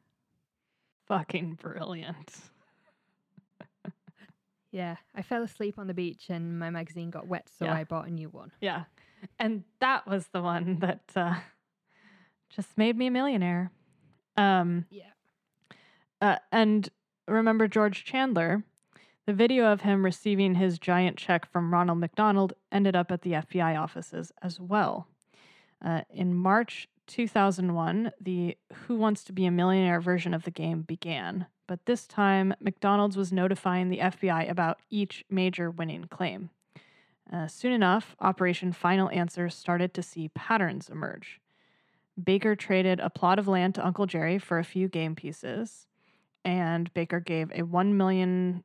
[1.09, 2.35] Fucking brilliant.
[4.71, 7.75] Yeah, I fell asleep on the beach and my magazine got wet, so Yeah.
[7.75, 8.51] I bought a new one.
[8.61, 8.85] Yeah.
[9.39, 11.35] And that was the one that uh,
[12.51, 13.71] just made me a millionaire.
[14.37, 15.11] Um, Yeah.
[16.21, 16.89] uh, and
[17.29, 18.65] remember George Chandler?
[19.27, 23.33] The video of him receiving his giant check from Ronald McDonald ended up at the
[23.33, 25.09] FBI offices as well.
[25.83, 30.83] Uh, in March 2001, the Who Wants to Be a Millionaire version of the game
[30.83, 36.51] began, but this time McDonald's was notifying the FBI about each major winning claim.
[37.33, 41.41] Uh, soon enough, Operation Final Answer started to see patterns emerge.
[42.23, 45.87] Baker traded a plot of land to Uncle Jerry for a few game pieces,
[46.45, 48.65] and Baker gave a $1 million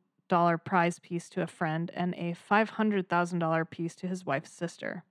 [0.63, 5.03] prize piece to a friend and a $500,000 piece to his wife's sister.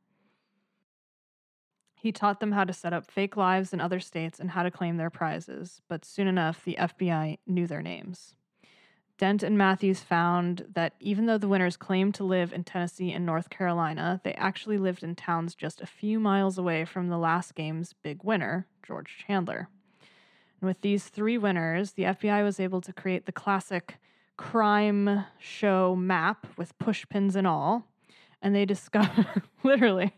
[1.96, 4.70] He taught them how to set up fake lives in other states and how to
[4.70, 8.35] claim their prizes, but soon enough, the FBI knew their names.
[9.18, 13.26] Dent and Matthews found that even though the winners claimed to live in Tennessee and
[13.26, 17.57] North Carolina, they actually lived in towns just a few miles away from the last
[17.57, 19.68] game's big winner, George Chandler.
[20.61, 23.98] And with these three winners, the FBI was able to create the classic
[24.37, 27.87] crime show map with push pins and all.
[28.40, 30.14] And they discovered, literally,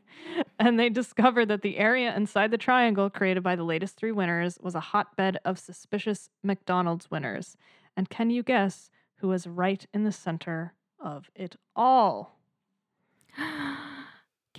[0.58, 4.58] and they discovered that the area inside the triangle created by the latest three winners
[4.60, 7.56] was a hotbed of suspicious McDonald's winners.
[8.00, 12.38] And can you guess who was right in the center of it all?
[13.36, 13.82] Can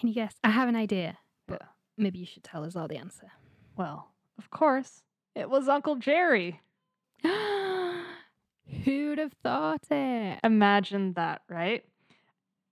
[0.04, 0.36] you guess?
[0.44, 1.68] I have an idea, but Yeah.
[1.98, 3.32] maybe you should tell us all the answer.
[3.76, 5.02] Well, of course,
[5.34, 6.62] it was Uncle Jerry.
[7.24, 10.40] Who'd have thought it?
[10.44, 11.84] Imagine that, right?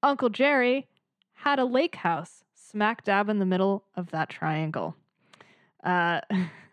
[0.03, 0.87] Uncle Jerry
[1.33, 4.95] had a lake house smack dab in the middle of that triangle.
[5.83, 6.21] Uh,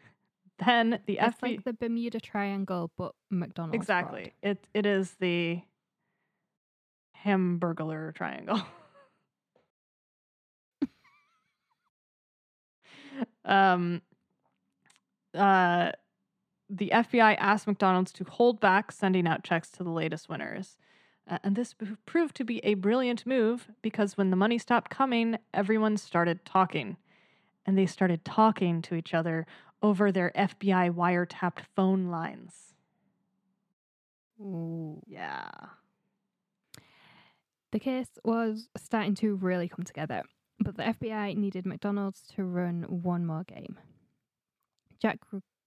[0.65, 1.43] then the It's FBI.
[1.43, 3.75] like the Bermuda Triangle, but McDonald's.
[3.75, 3.83] fraud.
[3.83, 4.33] exactly.
[4.43, 5.61] It it is the
[7.25, 8.63] Hamburglar triangle.
[13.45, 14.03] um.
[15.35, 15.93] Uh,
[16.69, 20.77] the FBI asked McDonald's to hold back sending out checks to the latest winners.
[21.29, 21.75] Uh, and this
[22.07, 26.97] proved to be a brilliant move because when the money stopped coming, everyone started talking.
[27.67, 29.47] And they started talking to each other
[29.83, 32.75] over their FBI wiretapped phone lines.
[34.41, 35.03] Ooh.
[35.07, 35.51] Yeah.
[37.73, 40.23] The case was starting to really come together,
[40.61, 43.79] but the FBI needed McDonald's to run one more game.
[45.01, 45.19] Jack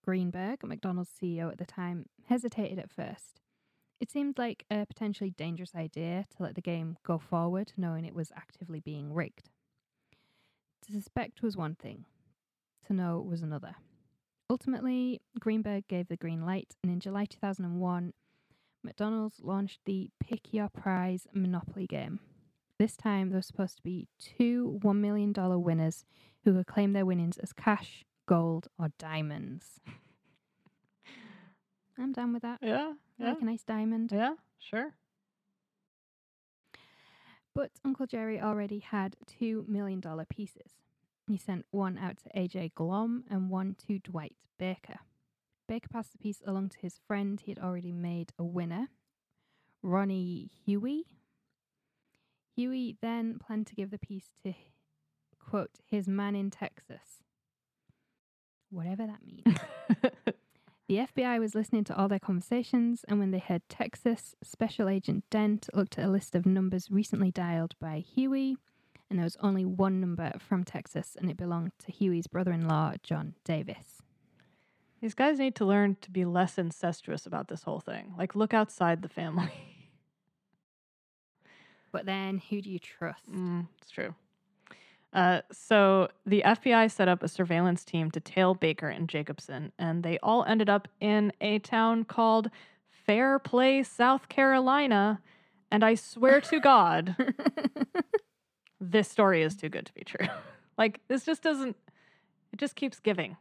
[0.04, 3.42] Greenberg, McDonald's CEO at the time, hesitated at first.
[4.00, 8.16] It seemed like a potentially dangerous idea to let the game go forward knowing it
[8.16, 9.50] was actively being rigged.
[10.86, 12.06] To suspect was one thing,
[12.88, 13.76] to know was another.
[14.50, 18.14] Ultimately, Greenberg gave the green light, and in July 2001,
[18.84, 22.20] McDonald's launched the Pick Your Prize Monopoly game.
[22.80, 26.06] This time, there were supposed to be two $1 million winners
[26.44, 29.82] who could claim their winnings as cash, gold, or diamonds.
[31.98, 32.60] I'm down with that.
[32.62, 32.94] Yeah.
[33.20, 33.30] I Yeah.
[33.34, 34.12] like a nice diamond.
[34.14, 34.36] Yeah.
[34.58, 34.94] Sure.
[37.54, 40.72] But Uncle Jerry already had $2 million pieces.
[41.30, 44.98] He sent one out to AJ Glomb and one to Dwight Baker.
[45.68, 48.88] Baker passed the piece along to his friend he had already made a winner,
[49.84, 51.06] Ronnie Huey.
[52.56, 54.56] Huey then planned to give the piece to,
[55.40, 57.22] quote, his man in Texas.
[58.72, 59.60] Whatever that means.
[60.88, 65.24] The FBI was listening to all their conversations, and when they heard Texas, Special Agent
[65.30, 68.58] Dent looked at a list of numbers recently dialed by Huey,
[69.10, 72.68] and there was only one number from Texas, and it belonged to Huey's brother in
[72.68, 74.02] law, John Davis.
[75.02, 78.14] These guys need to learn to be less incestuous about this whole thing.
[78.18, 79.52] Like, look outside the family.
[81.92, 83.32] But then, who do you trust?
[83.32, 84.14] Mm, it's true.
[85.12, 90.04] Uh, so the FBI set up a surveillance team to tail Baker and Jacobson, and
[90.04, 92.52] they all ended up in a town called
[92.90, 95.22] Fairplay, South Carolina.
[95.72, 97.16] And I swear to God,
[98.80, 100.28] this story is too good to be true.
[100.78, 101.76] like, this just doesn't,
[102.54, 103.38] it just keeps giving.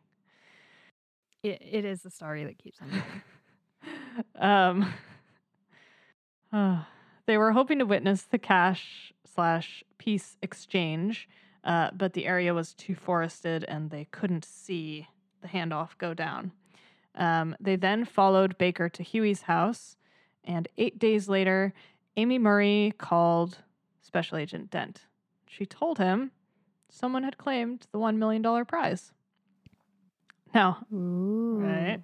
[1.43, 3.03] it, it is the story that keeps on
[4.83, 4.95] um,
[6.53, 6.83] uh,
[7.27, 11.29] they were hoping to witness the cash slash peace exchange,
[11.65, 15.07] uh, but the area was too forested and they couldn't see
[15.43, 16.53] the handoff go down.
[17.15, 19.97] Um, they then followed Baker to Huey's house,
[20.45, 21.75] and eight days later,
[22.17, 23.59] Amy Murray called
[24.01, 25.03] Special Agent Dent.
[25.49, 26.31] She told him
[26.91, 29.13] someone had claimed the $1 million prize.
[30.55, 31.59] Now, Ooh.
[31.61, 32.03] Right.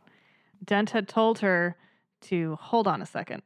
[0.65, 1.77] Dent had told her
[2.23, 3.43] to hold on a second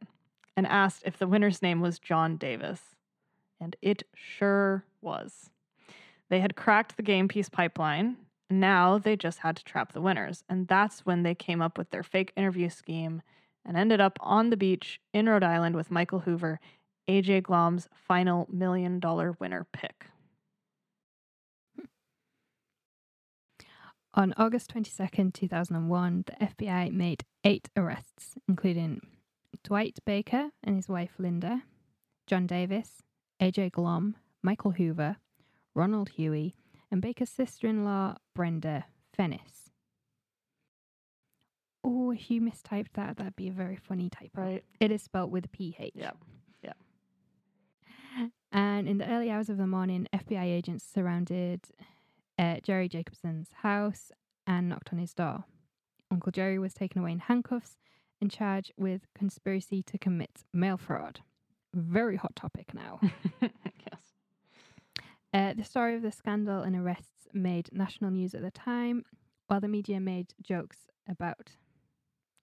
[0.56, 2.80] and asked if the winner's name was John Davis.
[3.60, 5.50] And it sure was.
[6.28, 8.16] They had cracked the game piece pipeline.
[8.50, 10.44] Now they just had to trap the winners.
[10.48, 13.22] And that's when they came up with their fake interview scheme
[13.64, 16.60] and ended up on the beach in Rhode Island with Michael Hoover,
[17.08, 20.06] AJ Glomb's final million dollar winner pick.
[24.14, 29.00] On August 22nd, 2001, the FBI made eight arrests, including
[29.62, 31.62] Dwight Baker and his wife Linda,
[32.26, 33.02] John Davis,
[33.40, 35.16] AJ Glomb, Michael Hoover,
[35.74, 36.56] Ronald Huey,
[36.90, 39.70] and Baker's sister in law, Brenda Phennis.
[41.84, 44.40] Oh, if you mistyped that, that'd be a very funny typo.
[44.40, 44.64] Right.
[44.80, 45.92] It is spelled with a PH.
[45.94, 45.94] Yep.
[45.94, 46.16] Yep.
[48.50, 51.66] And in the early hours of the morning, FBI agents surrounded
[52.38, 54.10] uh, Jerry Jacobson's house
[54.46, 55.44] and knocked on his door.
[56.10, 57.76] Uncle Jerry was taken away in handcuffs
[58.20, 61.20] and charged with conspiracy to commit mail fraud.
[61.74, 63.00] Very hot topic now.
[63.42, 64.14] yes.
[65.34, 69.04] Uh, the story of the scandal and arrests made national news at the time,
[69.48, 71.50] while the media made jokes about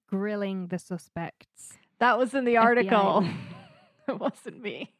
[0.07, 1.73] grilling the suspects.
[1.99, 2.61] That was in the FBI.
[2.61, 3.25] article.
[4.07, 4.93] it wasn't me.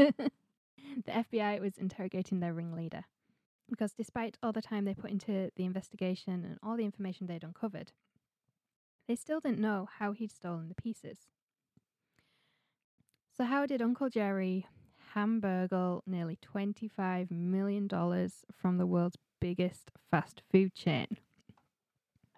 [1.04, 3.04] the FBI was interrogating their ringleader
[3.68, 7.44] because despite all the time they put into the investigation and all the information they'd
[7.44, 7.92] uncovered,
[9.06, 11.18] they still didn't know how he'd stolen the pieces.
[13.36, 14.66] So, how did Uncle Jerry
[15.14, 17.88] hamburgle nearly $25 million
[18.52, 21.06] from the world's biggest fast food chain?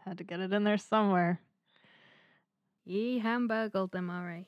[0.04, 1.40] Had to get it in there somewhere.
[2.84, 4.46] He hamburgled them, all right.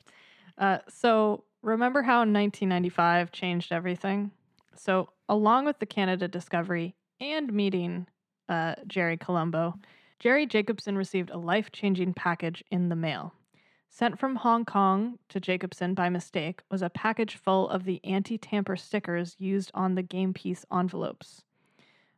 [0.58, 4.30] Uh, so remember how 1995 changed everything?
[4.76, 8.06] So along with the Canada discovery and meeting
[8.48, 9.74] uh, Jerry Colombo,
[10.18, 13.32] Jerry Jacobson received a life-changing package in the mail.
[13.88, 18.76] Sent from Hong Kong to Jacobson by mistake was a package full of the anti-tamper
[18.76, 21.44] stickers used on the game piece envelopes.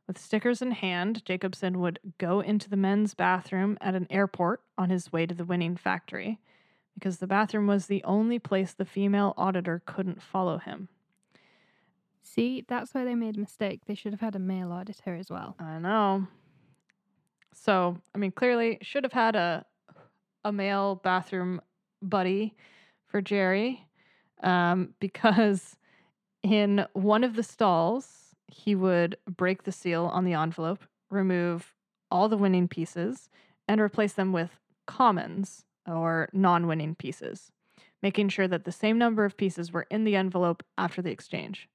[0.06, 4.90] With stickers in hand, Jacobson would go into the men's bathroom at an airport on
[4.90, 6.38] his way to the winning factory
[6.98, 10.88] because the bathroom was the only place the female auditor couldn't follow him.
[12.22, 13.82] See, that's why they made a mistake.
[13.86, 15.54] They should have had a male auditor as well.
[15.60, 16.26] I know.
[17.52, 19.64] So, I mean, clearly should have had a
[20.44, 21.60] a male bathroom
[22.00, 22.54] buddy
[23.06, 23.86] for Jerry
[24.42, 25.76] um, because
[26.42, 31.74] in one of the stalls he would break the seal on the envelope, remove
[32.10, 33.28] all the winning pieces,
[33.66, 34.50] and replace them with
[34.86, 37.52] commons or non-winning pieces,
[38.02, 41.68] making sure that the same number of pieces were in the envelope after the exchange.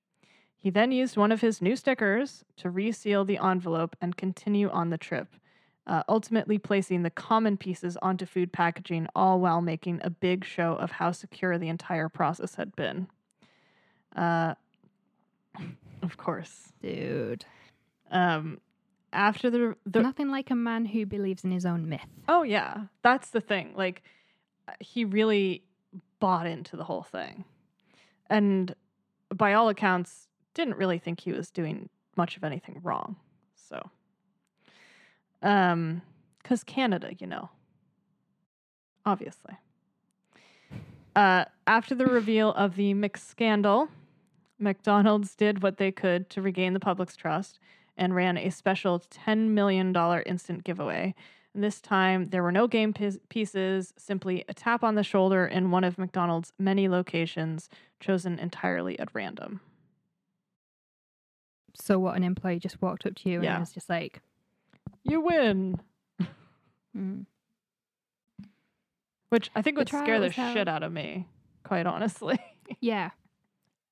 [0.56, 4.90] He then used one of his new stickers to reseal the envelope and continue on
[4.90, 5.28] the trip.
[5.88, 10.74] uh, ultimately placing the common pieces onto food packaging, all while making a big show
[10.74, 13.08] of how secure the entire process had been.
[14.16, 14.54] Uh,
[16.02, 16.72] of course.
[16.82, 17.46] Dude.
[18.12, 18.60] Um,
[19.14, 22.08] after the the Nothing like a man who believes in his own myth.
[22.28, 23.74] oh yeah, that's the thing.
[23.76, 24.04] Like
[24.68, 25.64] uh, he really
[26.20, 27.46] bought into the whole thing,
[28.30, 28.76] and
[29.34, 33.16] by all accounts, didn't really think he was doing much of anything wrong.
[33.56, 33.90] So,
[35.42, 36.02] um,
[36.42, 37.50] because Canada, you know,
[39.06, 39.56] obviously.
[41.14, 43.90] Uh, after the reveal of the McScandal,
[44.60, 47.60] McDonald's did what they could to regain the public's trust
[47.98, 51.14] and ran a special $10 million instant giveaway.
[51.54, 55.46] And this time, there were no game pies- pieces, simply a tap on the shoulder
[55.46, 57.68] in one of McDonald's many locations,
[58.00, 59.60] chosen entirely at random.
[61.74, 62.16] So what?
[62.16, 63.52] An employee just walked up to you Yeah.
[63.56, 64.22] and was just like,
[65.04, 65.80] You win!
[66.98, 67.26] mm.
[69.30, 71.28] Which I think would scare the shit out of me,
[71.64, 72.38] quite honestly.
[72.82, 73.12] "Yeah."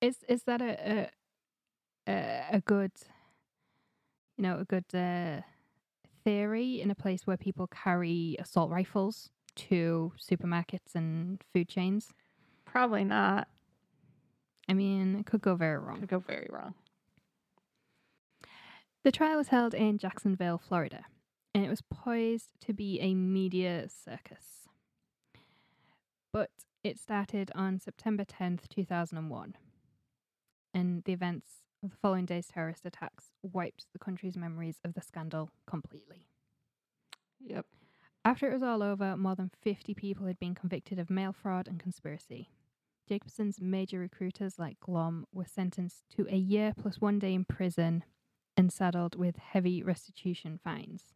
[0.02, 1.10] Is is that a a
[2.08, 2.92] a, a good,
[4.40, 5.42] you know, a good uh,
[6.24, 12.14] theory in a place where people carry assault rifles to supermarkets and food chains?
[12.64, 13.50] Probably not.
[14.70, 16.00] I mean, it could go very wrong.
[16.00, 16.74] Could go very wrong.
[19.04, 21.04] The trial was held in Jacksonville, Florida,
[21.54, 24.70] and it was poised to be a media circus.
[26.32, 29.56] But it started on September 10th, 2001,
[30.74, 31.50] and the events
[31.82, 36.28] the following day's terrorist attacks wiped the country's memories of the scandal completely.
[37.40, 37.66] Yep.
[38.26, 41.68] After it was all over, more than 50 people had been convicted of mail fraud
[41.68, 42.50] and conspiracy.
[43.08, 48.04] Jacobson's major recruiters, like Glomb, were sentenced to a year plus one day in prison
[48.58, 51.14] and saddled with heavy restitution fines.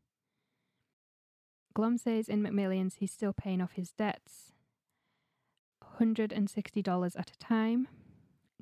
[1.76, 4.54] Glomb says in McMillions he's still paying off his debts,
[6.00, 7.88] $160 at a time.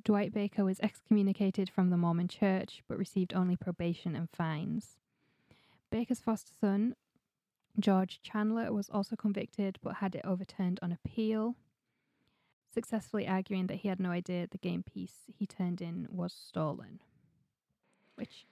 [0.04, 4.98] Dwight Baker was excommunicated from the Mormon church but received only probation and fines.
[5.92, 6.96] Baker's foster son,
[7.80, 11.56] George Chandler, was also convicted but had it overturned on appeal,
[12.74, 17.02] successfully arguing that he had no idea the game piece he turned in was stolen.
[18.16, 18.46] Which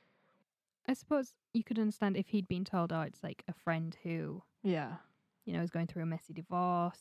[0.87, 4.43] I suppose you could understand if he'd been told, oh, it's like a friend who,
[4.63, 4.97] Yeah.
[5.45, 6.99] you know, is going through a messy divorce.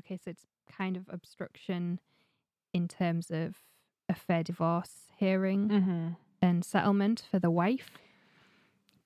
[0.00, 2.00] Okay, so it's kind of obstruction
[2.76, 3.56] in terms of
[4.08, 6.08] a fair divorce hearing Mm-hmm.
[6.42, 7.90] and settlement for the wife.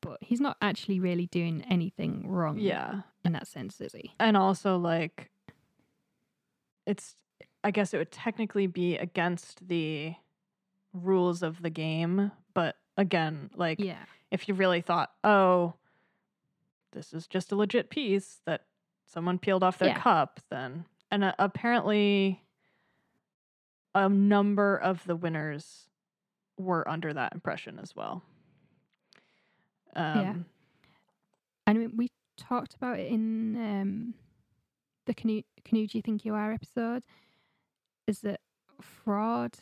[0.01, 3.03] But he's not actually really doing anything wrong Yeah.
[3.25, 4.14] in that sense, is he?
[4.18, 5.31] And also, like,
[6.87, 7.16] it's,
[7.62, 10.14] I guess it would technically be against the
[10.93, 12.33] rules of the game.
[12.55, 14.05] But again, like, Yeah.
[14.31, 15.75] if you really thought, oh,
[16.93, 18.64] this is just a legit piece that
[19.07, 20.01] someone peeled off their Yeah.
[20.01, 20.87] cup, then.
[21.11, 22.43] And uh, apparently,
[23.95, 25.88] a number of the winners
[26.59, 28.22] were under that impression as well.
[29.97, 30.34] Um, Yeah.
[31.66, 34.14] I mean, we talked about it in um,
[35.07, 37.03] the Canoe, Canoe Do You Think You Are episode.
[38.07, 38.41] Is that
[38.80, 39.59] fraud,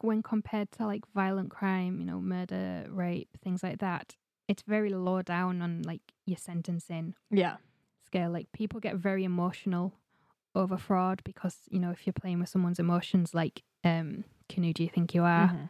[0.00, 4.16] when compared to like violent crime, you know, murder, rape, things like that,
[4.48, 7.56] it's very low down on like your sentencing Yeah.
[8.04, 8.30] scale.
[8.30, 9.92] Like people get very emotional
[10.54, 14.82] over fraud because, you know, if you're playing with someone's emotions, like um, Canoe Do
[14.82, 15.68] You Think You Are, Mhm.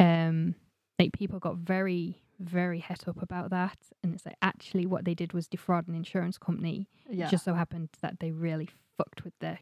[0.00, 0.54] um
[0.98, 5.14] like people got very very het up about that and it's like actually what they
[5.14, 7.26] did was defraud an insurance company Yeah.
[7.26, 9.60] it just so happened that they really fucked with their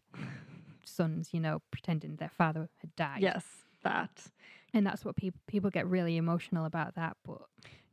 [0.84, 3.44] sons you know pretending their father had died yes,
[3.82, 4.28] that.
[4.72, 7.42] and that's what people people get really emotional about that but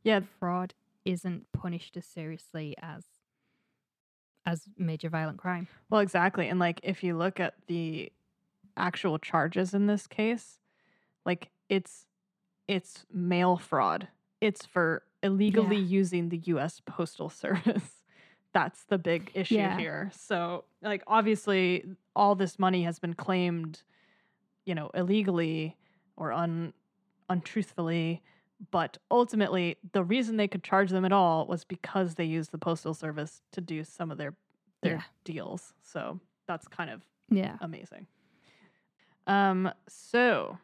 [0.04, 0.20] Yeah.
[0.38, 3.04] fraud isn't punished as seriously as
[4.48, 6.48] as major violent crime Well, exactly.
[6.48, 8.12] And like if you look at the
[8.76, 10.58] actual charges in this case,
[11.24, 12.06] like it's
[12.66, 14.08] it's mail fraud.
[14.40, 15.98] It's for illegally Yeah.
[15.98, 18.04] using the US Postal Service.
[18.54, 19.76] That's the big issue Yeah.
[19.78, 20.10] here.
[20.14, 21.84] So, like obviously
[22.16, 23.82] all this money has been claimed,
[24.64, 25.76] you know, illegally
[26.16, 26.72] or un
[27.30, 28.22] untruthfully,
[28.70, 32.58] but ultimately the reason they could charge them at all was because they used the
[32.58, 34.34] postal service to do some of their
[34.82, 35.02] their Yeah.
[35.24, 35.74] deals.
[35.82, 38.06] So that's kind of yeah amazing.
[39.26, 40.58] Um, so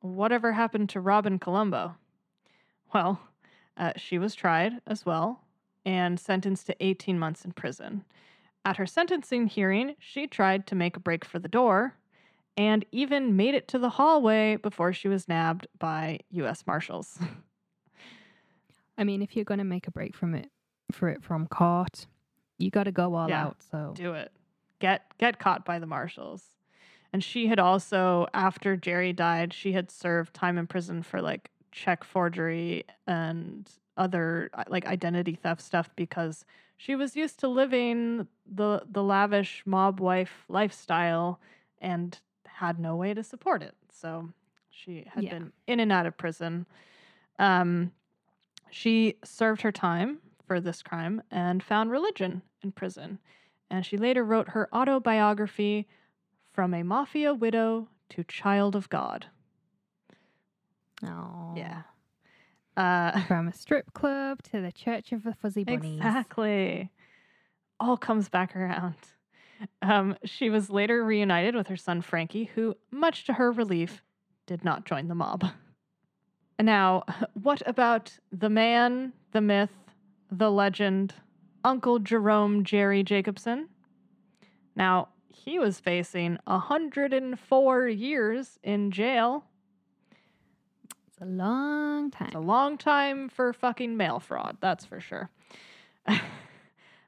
[0.00, 1.96] whatever happened to Robin Colombo?
[2.92, 3.20] Well,
[3.76, 5.44] uh, she was tried as well
[5.86, 8.04] and sentenced to 18 months in prison.
[8.64, 11.94] At her sentencing hearing, she tried to make a break for the door
[12.56, 16.64] and even made it to the hallway before she was nabbed by U.S.
[16.66, 17.18] Marshals.
[18.98, 20.50] I mean, if you're going to make a break from it
[20.92, 22.06] for it from court,
[22.58, 23.46] you got to go all Yeah.
[23.46, 23.56] out.
[23.70, 24.30] So do it.
[24.78, 26.44] Get get caught by the marshals.
[27.12, 31.50] And she had also, after Jerry died, she had served time in prison for like
[31.72, 36.44] check forgery and other uh, like identity theft stuff because
[36.76, 41.40] she was used to living the the lavish mob wife lifestyle
[41.80, 42.20] and
[42.60, 43.74] had no way to support it.
[43.90, 44.28] So
[44.70, 45.30] she had Yeah.
[45.30, 46.66] been in and out of prison.
[47.38, 47.92] Um,
[48.70, 53.18] she served her time for this crime and found religion in prison.
[53.70, 55.88] And she later wrote her autobiography,
[56.52, 59.26] From a Mafia Widow to Child of God.
[61.06, 61.82] oh, Yeah.
[62.76, 65.96] Uh, From a strip club to the Church of the Fuzzy Bunnies.
[65.96, 66.90] exactly.
[67.78, 68.96] All comes back around.
[69.82, 74.02] Um, she was later reunited with her son Frankie, who, much to her relief,
[74.46, 75.44] did not join the mob.
[76.60, 77.04] Now,
[77.34, 79.70] what about the man, the myth,
[80.30, 81.14] the legend,
[81.64, 83.68] Uncle Jerome Jerry Jacobson?
[84.76, 89.44] Now, he was facing 104 years in jail.
[91.08, 92.26] It's a long time.
[92.26, 95.30] It's a long time for fucking mail fraud, that's for sure.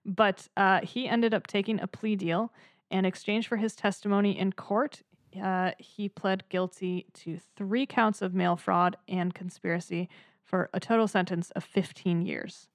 [0.05, 2.53] but uh, he ended up taking a plea deal.
[2.91, 5.03] In exchange for his testimony in court,
[5.41, 10.09] uh, he pled guilty to three counts of mail fraud and conspiracy
[10.43, 12.69] for a total sentence of 15 years.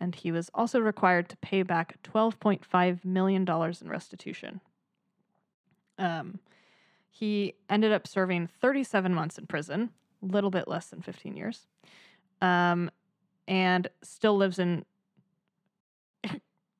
[0.00, 4.60] And he was also required to pay back $12.5 million in restitution.
[5.98, 6.38] Um,
[7.10, 9.90] he ended up serving 37 months in prison,
[10.22, 11.66] a little bit less than 15 years,
[12.40, 12.90] um,
[13.48, 14.84] and still lives in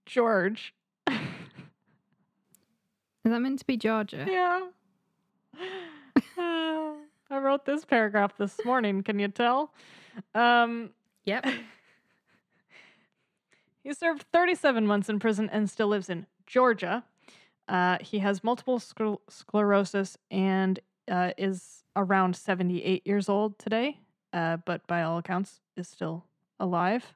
[0.08, 0.74] George.
[1.06, 1.16] Is
[3.32, 4.26] that meant to be Georgia?
[4.28, 4.60] yeah.
[6.38, 6.92] Uh,
[7.30, 9.02] I wrote this paragraph this morning.
[9.02, 9.72] Can you tell?
[10.34, 10.90] Um,
[11.24, 11.44] Yep.
[13.82, 17.04] he served 37 months in prison and still lives in Georgia.
[17.68, 20.80] Uh, he has multiple scler- sclerosis and
[21.10, 23.98] uh, is around 78 years old today,
[24.32, 26.24] uh, but by all accounts is still
[26.58, 27.12] alive.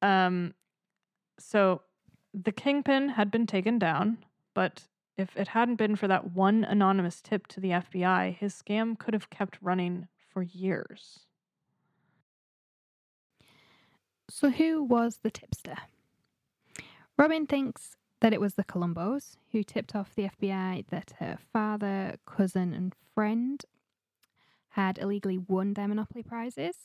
[0.00, 0.54] Um,
[1.40, 1.82] so
[2.32, 4.18] the kingpin had been taken down,
[4.54, 4.84] but
[5.16, 9.14] if it hadn't been for that one anonymous tip to the FBI, his scam could
[9.14, 11.20] have kept running for years.
[14.28, 15.76] So, who was the tipster?
[17.18, 22.16] Robin thinks that it was the Colombos who tipped off the FBI that her father,
[22.26, 23.64] cousin, and friend
[24.70, 26.76] had illegally won their Monopoly prizes.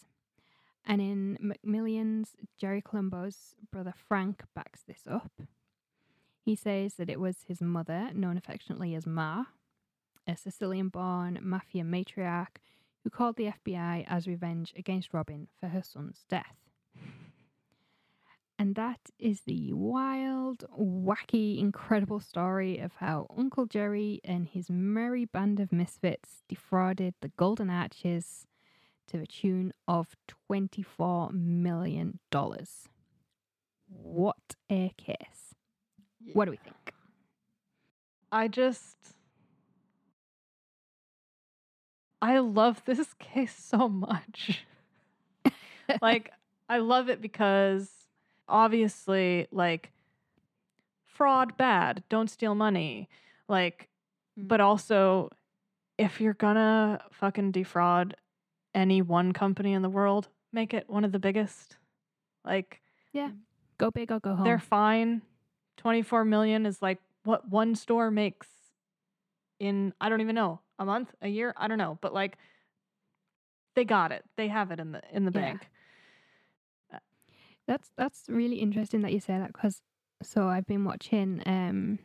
[0.85, 5.31] And in McMillions, Jerry Colombo's brother Frank backs this up.
[6.43, 9.45] He says that it was his mother, known affectionately as Ma,
[10.27, 12.57] a Sicilian born mafia matriarch
[13.03, 16.55] who called the FBI as revenge against Robin for her son's death.
[18.57, 25.25] And that is the wild, wacky, incredible story of how Uncle Jerry and his merry
[25.25, 28.47] band of misfits defrauded the Golden Arches
[29.07, 30.15] to the tune of
[30.51, 32.19] $24 million.
[33.87, 35.55] What a case.
[36.33, 36.93] What do we think?
[38.31, 38.97] I just
[42.21, 44.65] I love this case so much.
[46.01, 46.31] like
[46.67, 47.89] I love it because
[48.47, 49.91] obviously like
[51.05, 53.07] fraud bad, don't steal money.
[53.47, 53.89] Like
[54.35, 54.67] but mm-hmm.
[54.67, 55.29] also
[55.97, 58.15] if you're gonna fucking defraud
[58.75, 61.77] any one company in the world, make it one of the biggest.
[62.43, 62.81] Like
[63.13, 63.29] yeah,
[63.77, 64.45] Go big or go home.
[64.45, 65.21] they're fine.
[65.77, 68.47] 24 million is like what one store makes
[69.59, 72.37] in I don't even know, a month, a year, I don't know, but like
[73.75, 74.23] they got it.
[74.37, 75.41] They have it in the in the Yeah.
[75.41, 75.69] bank.
[77.67, 79.81] That's that's really interesting that you say that because
[80.21, 81.99] so I've been watching um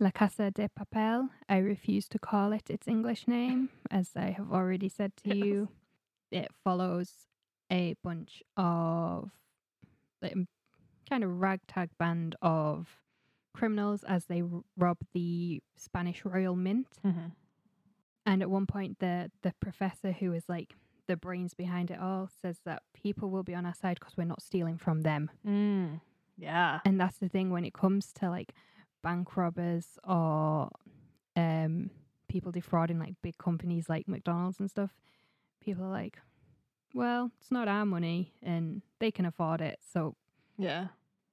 [0.00, 1.28] La Casa de Papel.
[1.48, 5.44] I refuse to call it its English name, as I have already said to Yes.
[5.46, 5.68] you.
[6.30, 7.26] It follows
[7.70, 9.30] a bunch of
[10.22, 10.34] like,
[11.08, 12.98] kind of ragtag band of
[13.54, 16.98] criminals as they r- rob the Spanish Royal Mint.
[17.04, 17.32] Mhm.
[18.26, 20.76] And at one point, the the professor who is like
[21.06, 24.24] the brains behind it all says that people will be on our side because we're
[24.24, 25.30] not stealing from them.
[25.44, 26.00] Mm.
[26.36, 26.80] Yeah.
[26.84, 28.54] And that's the thing when it comes to like
[29.02, 30.70] bank robbers or
[31.36, 31.90] um
[32.28, 34.94] people defrauding like big companies like McDonald's and stuff.
[35.60, 36.18] People are like,
[36.94, 39.78] well, it's not our money and they can afford it.
[39.92, 40.14] So
[40.56, 40.88] Yeah.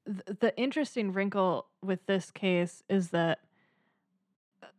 [0.05, 3.39] Th- the interesting wrinkle with this case is that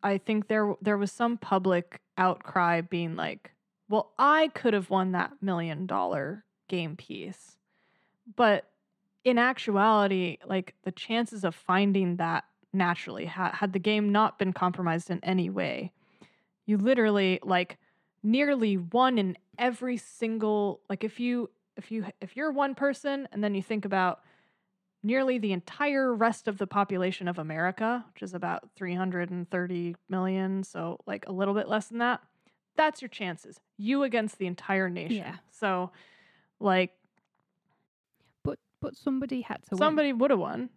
[0.02, 3.52] I think there there was some public outcry being like,
[3.88, 7.54] "Well, I could have won that million dollar game piece."
[8.36, 8.70] but
[9.24, 12.44] in actuality, like the chances of finding that
[12.78, 15.92] naturally, ha- had the game not been compromised in any way,
[16.64, 17.76] you literally like
[18.22, 23.42] nearly one in every single like if you if you if you're one person and
[23.42, 24.20] then you think about
[25.02, 30.98] nearly the entire rest of the population of America, which is about 330 million, so
[31.06, 32.20] like a little bit less than that.
[32.76, 33.60] That's your chances.
[33.76, 35.18] You against the entire nation.
[35.18, 35.36] Yeah.
[35.50, 35.90] So
[36.60, 36.92] like
[38.44, 40.70] But but somebody had to somebody would have won.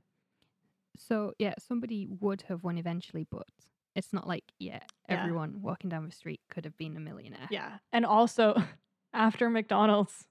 [0.97, 3.47] So yeah, somebody would have won eventually, but
[3.95, 4.79] it's not like yeah,
[5.09, 5.17] Yeah.
[5.17, 7.47] everyone walking down the street could have been a millionaire.
[7.49, 7.77] Yeah.
[7.91, 8.55] And also
[9.13, 10.27] after McDonald's,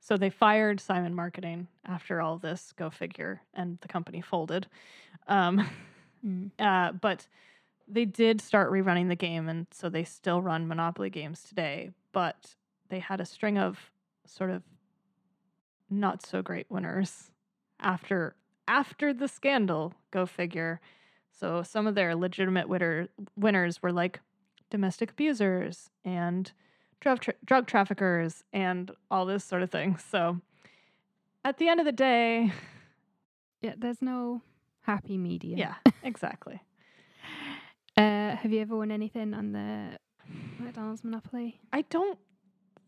[0.00, 4.66] so they fired Simon Marketing after all this, go figure, and the company folded.
[5.26, 5.68] Um,
[6.26, 6.50] Mm.
[6.58, 7.28] uh, but
[7.86, 11.90] they did start rerunning the game, and so they still run Monopoly games today.
[12.12, 12.56] But
[12.88, 13.92] they had a string of
[14.26, 14.62] sort of
[15.90, 17.30] not so great winners
[17.80, 18.34] after
[18.68, 19.94] after the scandal.
[20.12, 20.80] Go figure.
[21.32, 24.20] So some of their legitimate winner, winners were like
[24.70, 26.52] domestic abusers and
[27.00, 29.96] drug tra- drug traffickers and all this sort of thing.
[30.10, 30.40] So
[31.44, 32.52] at the end of the day,
[33.62, 34.42] Yeah, there's no
[34.82, 35.58] happy medium.
[35.58, 36.60] yeah, exactly.
[37.96, 39.98] Uh, have you ever won anything on the
[40.60, 41.58] McDonald's Monopoly?
[41.72, 42.16] I don't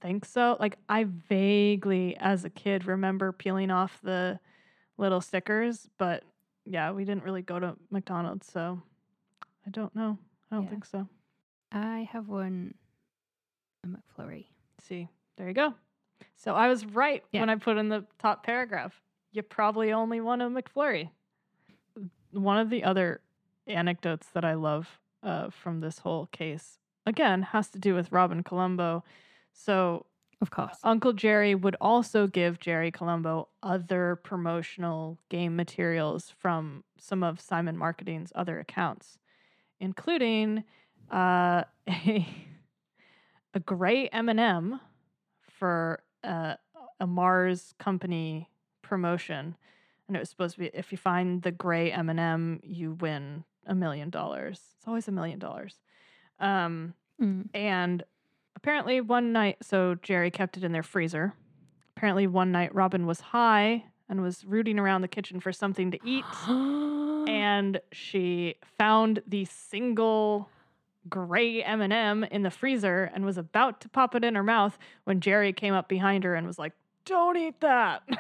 [0.00, 0.56] think so.
[0.60, 4.38] Like I vaguely as a kid remember peeling off the
[5.00, 6.22] little stickers, but
[6.64, 8.80] yeah, we didn't really go to McDonald's, so
[9.66, 10.18] I don't know.
[10.50, 10.70] I don't Yeah.
[10.70, 11.08] think so.
[11.72, 12.74] I have one
[13.82, 14.46] a McFlurry.
[14.78, 15.74] See, there you go.
[16.36, 17.40] So I was right Yeah.
[17.40, 19.02] when I put in the top paragraph.
[19.32, 21.10] You probably only want a McFlurry.
[22.32, 23.22] One of the other
[23.66, 28.42] anecdotes that I love uh, from this whole case, again, has to do with Robin
[28.42, 29.02] Colombo.
[29.52, 30.06] So
[30.40, 30.78] Of course.
[30.82, 37.76] Uncle Jerry would also give Jerry Colombo other promotional game materials from some of Simon
[37.76, 39.18] Marketing's other accounts,
[39.80, 40.64] including
[41.10, 42.26] uh, a
[43.52, 44.80] a gray M&M
[45.42, 46.54] for uh,
[47.00, 48.48] a Mars company
[48.80, 49.56] promotion,
[50.06, 53.74] and it was supposed to be if you find the gray M&M, you win a
[53.74, 54.60] million dollars.
[54.78, 55.76] It's always a million dollars.
[56.38, 57.50] Um, Mm.
[57.52, 58.02] and
[58.56, 61.34] apparently, one night, so Jerry kept it in their freezer.
[61.96, 65.98] Apparently, one night, Robin was high and was rooting around the kitchen for something to
[66.04, 66.24] eat.
[67.28, 70.48] and she found the single
[71.08, 75.20] gray M&M in the freezer and was about to pop it in her mouth when
[75.20, 76.72] Jerry came up behind her and was like,
[77.04, 78.02] "Don't eat that."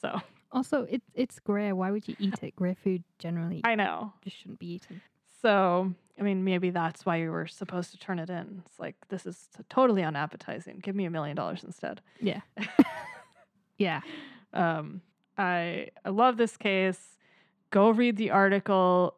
[0.00, 0.20] so,
[0.52, 1.72] also, it, it's grey.
[1.72, 2.56] Why would you eat it?
[2.56, 4.12] Grey food generally I know.
[4.22, 5.00] just shouldn't be eaten.
[5.40, 8.62] So, I mean, maybe that's why you were supposed to turn it in.
[8.66, 10.80] It's like, this is totally unappetizing.
[10.82, 12.00] Give me a million dollars instead.
[12.20, 12.40] Yeah.
[13.78, 14.00] yeah.
[14.52, 15.02] Um,
[15.36, 17.16] I I love this case.
[17.70, 19.14] Go read the article.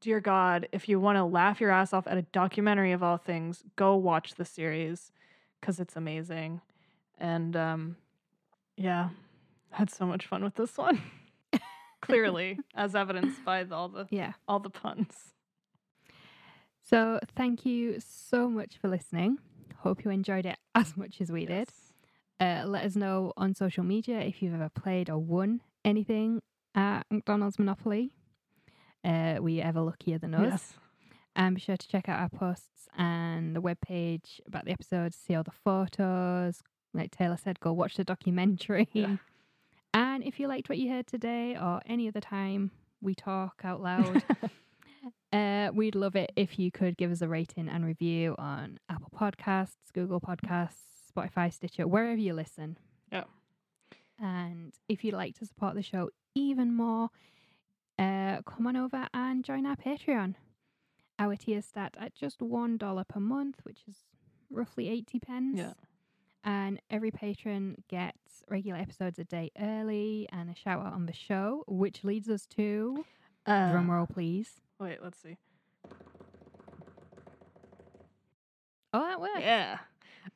[0.00, 3.16] Dear God, if you want to laugh your ass off at a documentary of all
[3.16, 5.10] things, go watch the series
[5.60, 6.60] because it's amazing.
[7.18, 7.96] And um,
[8.76, 9.08] yeah,
[9.70, 11.02] had so much fun with this one.
[12.02, 14.32] Clearly, as evidenced by the, all the Yeah.
[14.46, 15.14] all the puns.
[16.82, 19.38] So thank you so much for listening.
[19.78, 21.68] Hope you enjoyed it as much as we did.
[22.40, 26.40] Uh, let us know on social media if you've ever played or won anything
[26.74, 28.12] at McDonald's Monopoly.
[29.04, 30.50] Uh, were you ever luckier than us?
[30.50, 30.72] Yes.
[31.36, 35.34] And be sure to check out our posts and the webpage about the episodes, see
[35.34, 36.62] all the photos.
[36.94, 38.88] Like Taylor said, go watch the documentary.
[38.92, 39.16] Yeah.
[40.18, 43.80] And if you liked what you heard today or any other time we talk out
[43.80, 44.24] loud,
[45.32, 49.12] uh, we'd love it if you could give us a rating and review on Apple
[49.16, 52.78] Podcasts, Google Podcasts, Spotify, Stitcher, wherever you listen.
[53.12, 53.26] Yeah.
[54.18, 57.10] And if you'd like to support the show even more,
[57.96, 60.34] uh, come on over and join our Patreon.
[61.20, 63.98] Our tiers start at just $1 per month, which is
[64.50, 65.58] roughly 80 pence.
[65.58, 65.74] Yeah.
[66.44, 71.12] And every patron gets regular episodes a day early and a shout out on the
[71.12, 73.04] show, which leads us to
[73.46, 74.60] Uh, drum roll, please.
[74.78, 75.36] Wait, let's see.
[78.92, 79.40] Oh, that works.
[79.40, 79.78] Yeah.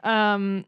[0.02, 0.64] Um,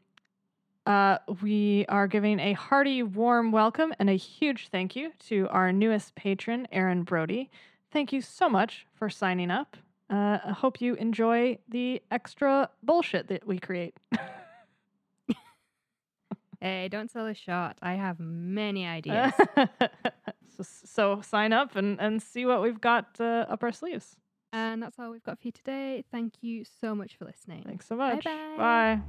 [0.87, 5.72] uh, we are giving a hearty, warm welcome and a huge thank you to our
[5.72, 7.51] newest patron, Aaron Brody.
[7.91, 9.76] Thank you so much for signing up.
[10.11, 13.97] Uh, I hope you enjoy the extra bullshit that we create.
[16.65, 17.77] Hey, don't sell a shot.
[17.83, 19.35] I have many ideas.
[20.57, 24.17] so, so sign up and, and see what we've got uh, up our sleeves.
[24.51, 26.05] and that's all we've got for you today.
[26.11, 27.65] Thank you so much for listening.
[27.67, 28.25] Thanks so much.
[28.25, 28.57] Bye-bye.
[28.57, 29.03] Bye.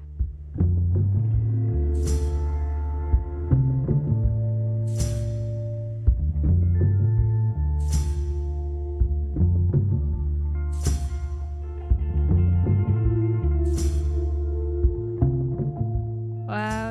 [1.95, 2.34] god,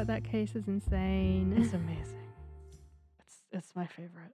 [0.07, 1.55] that case is insane.
[1.57, 2.29] It's amazing.
[3.21, 4.33] It's it's my favorite.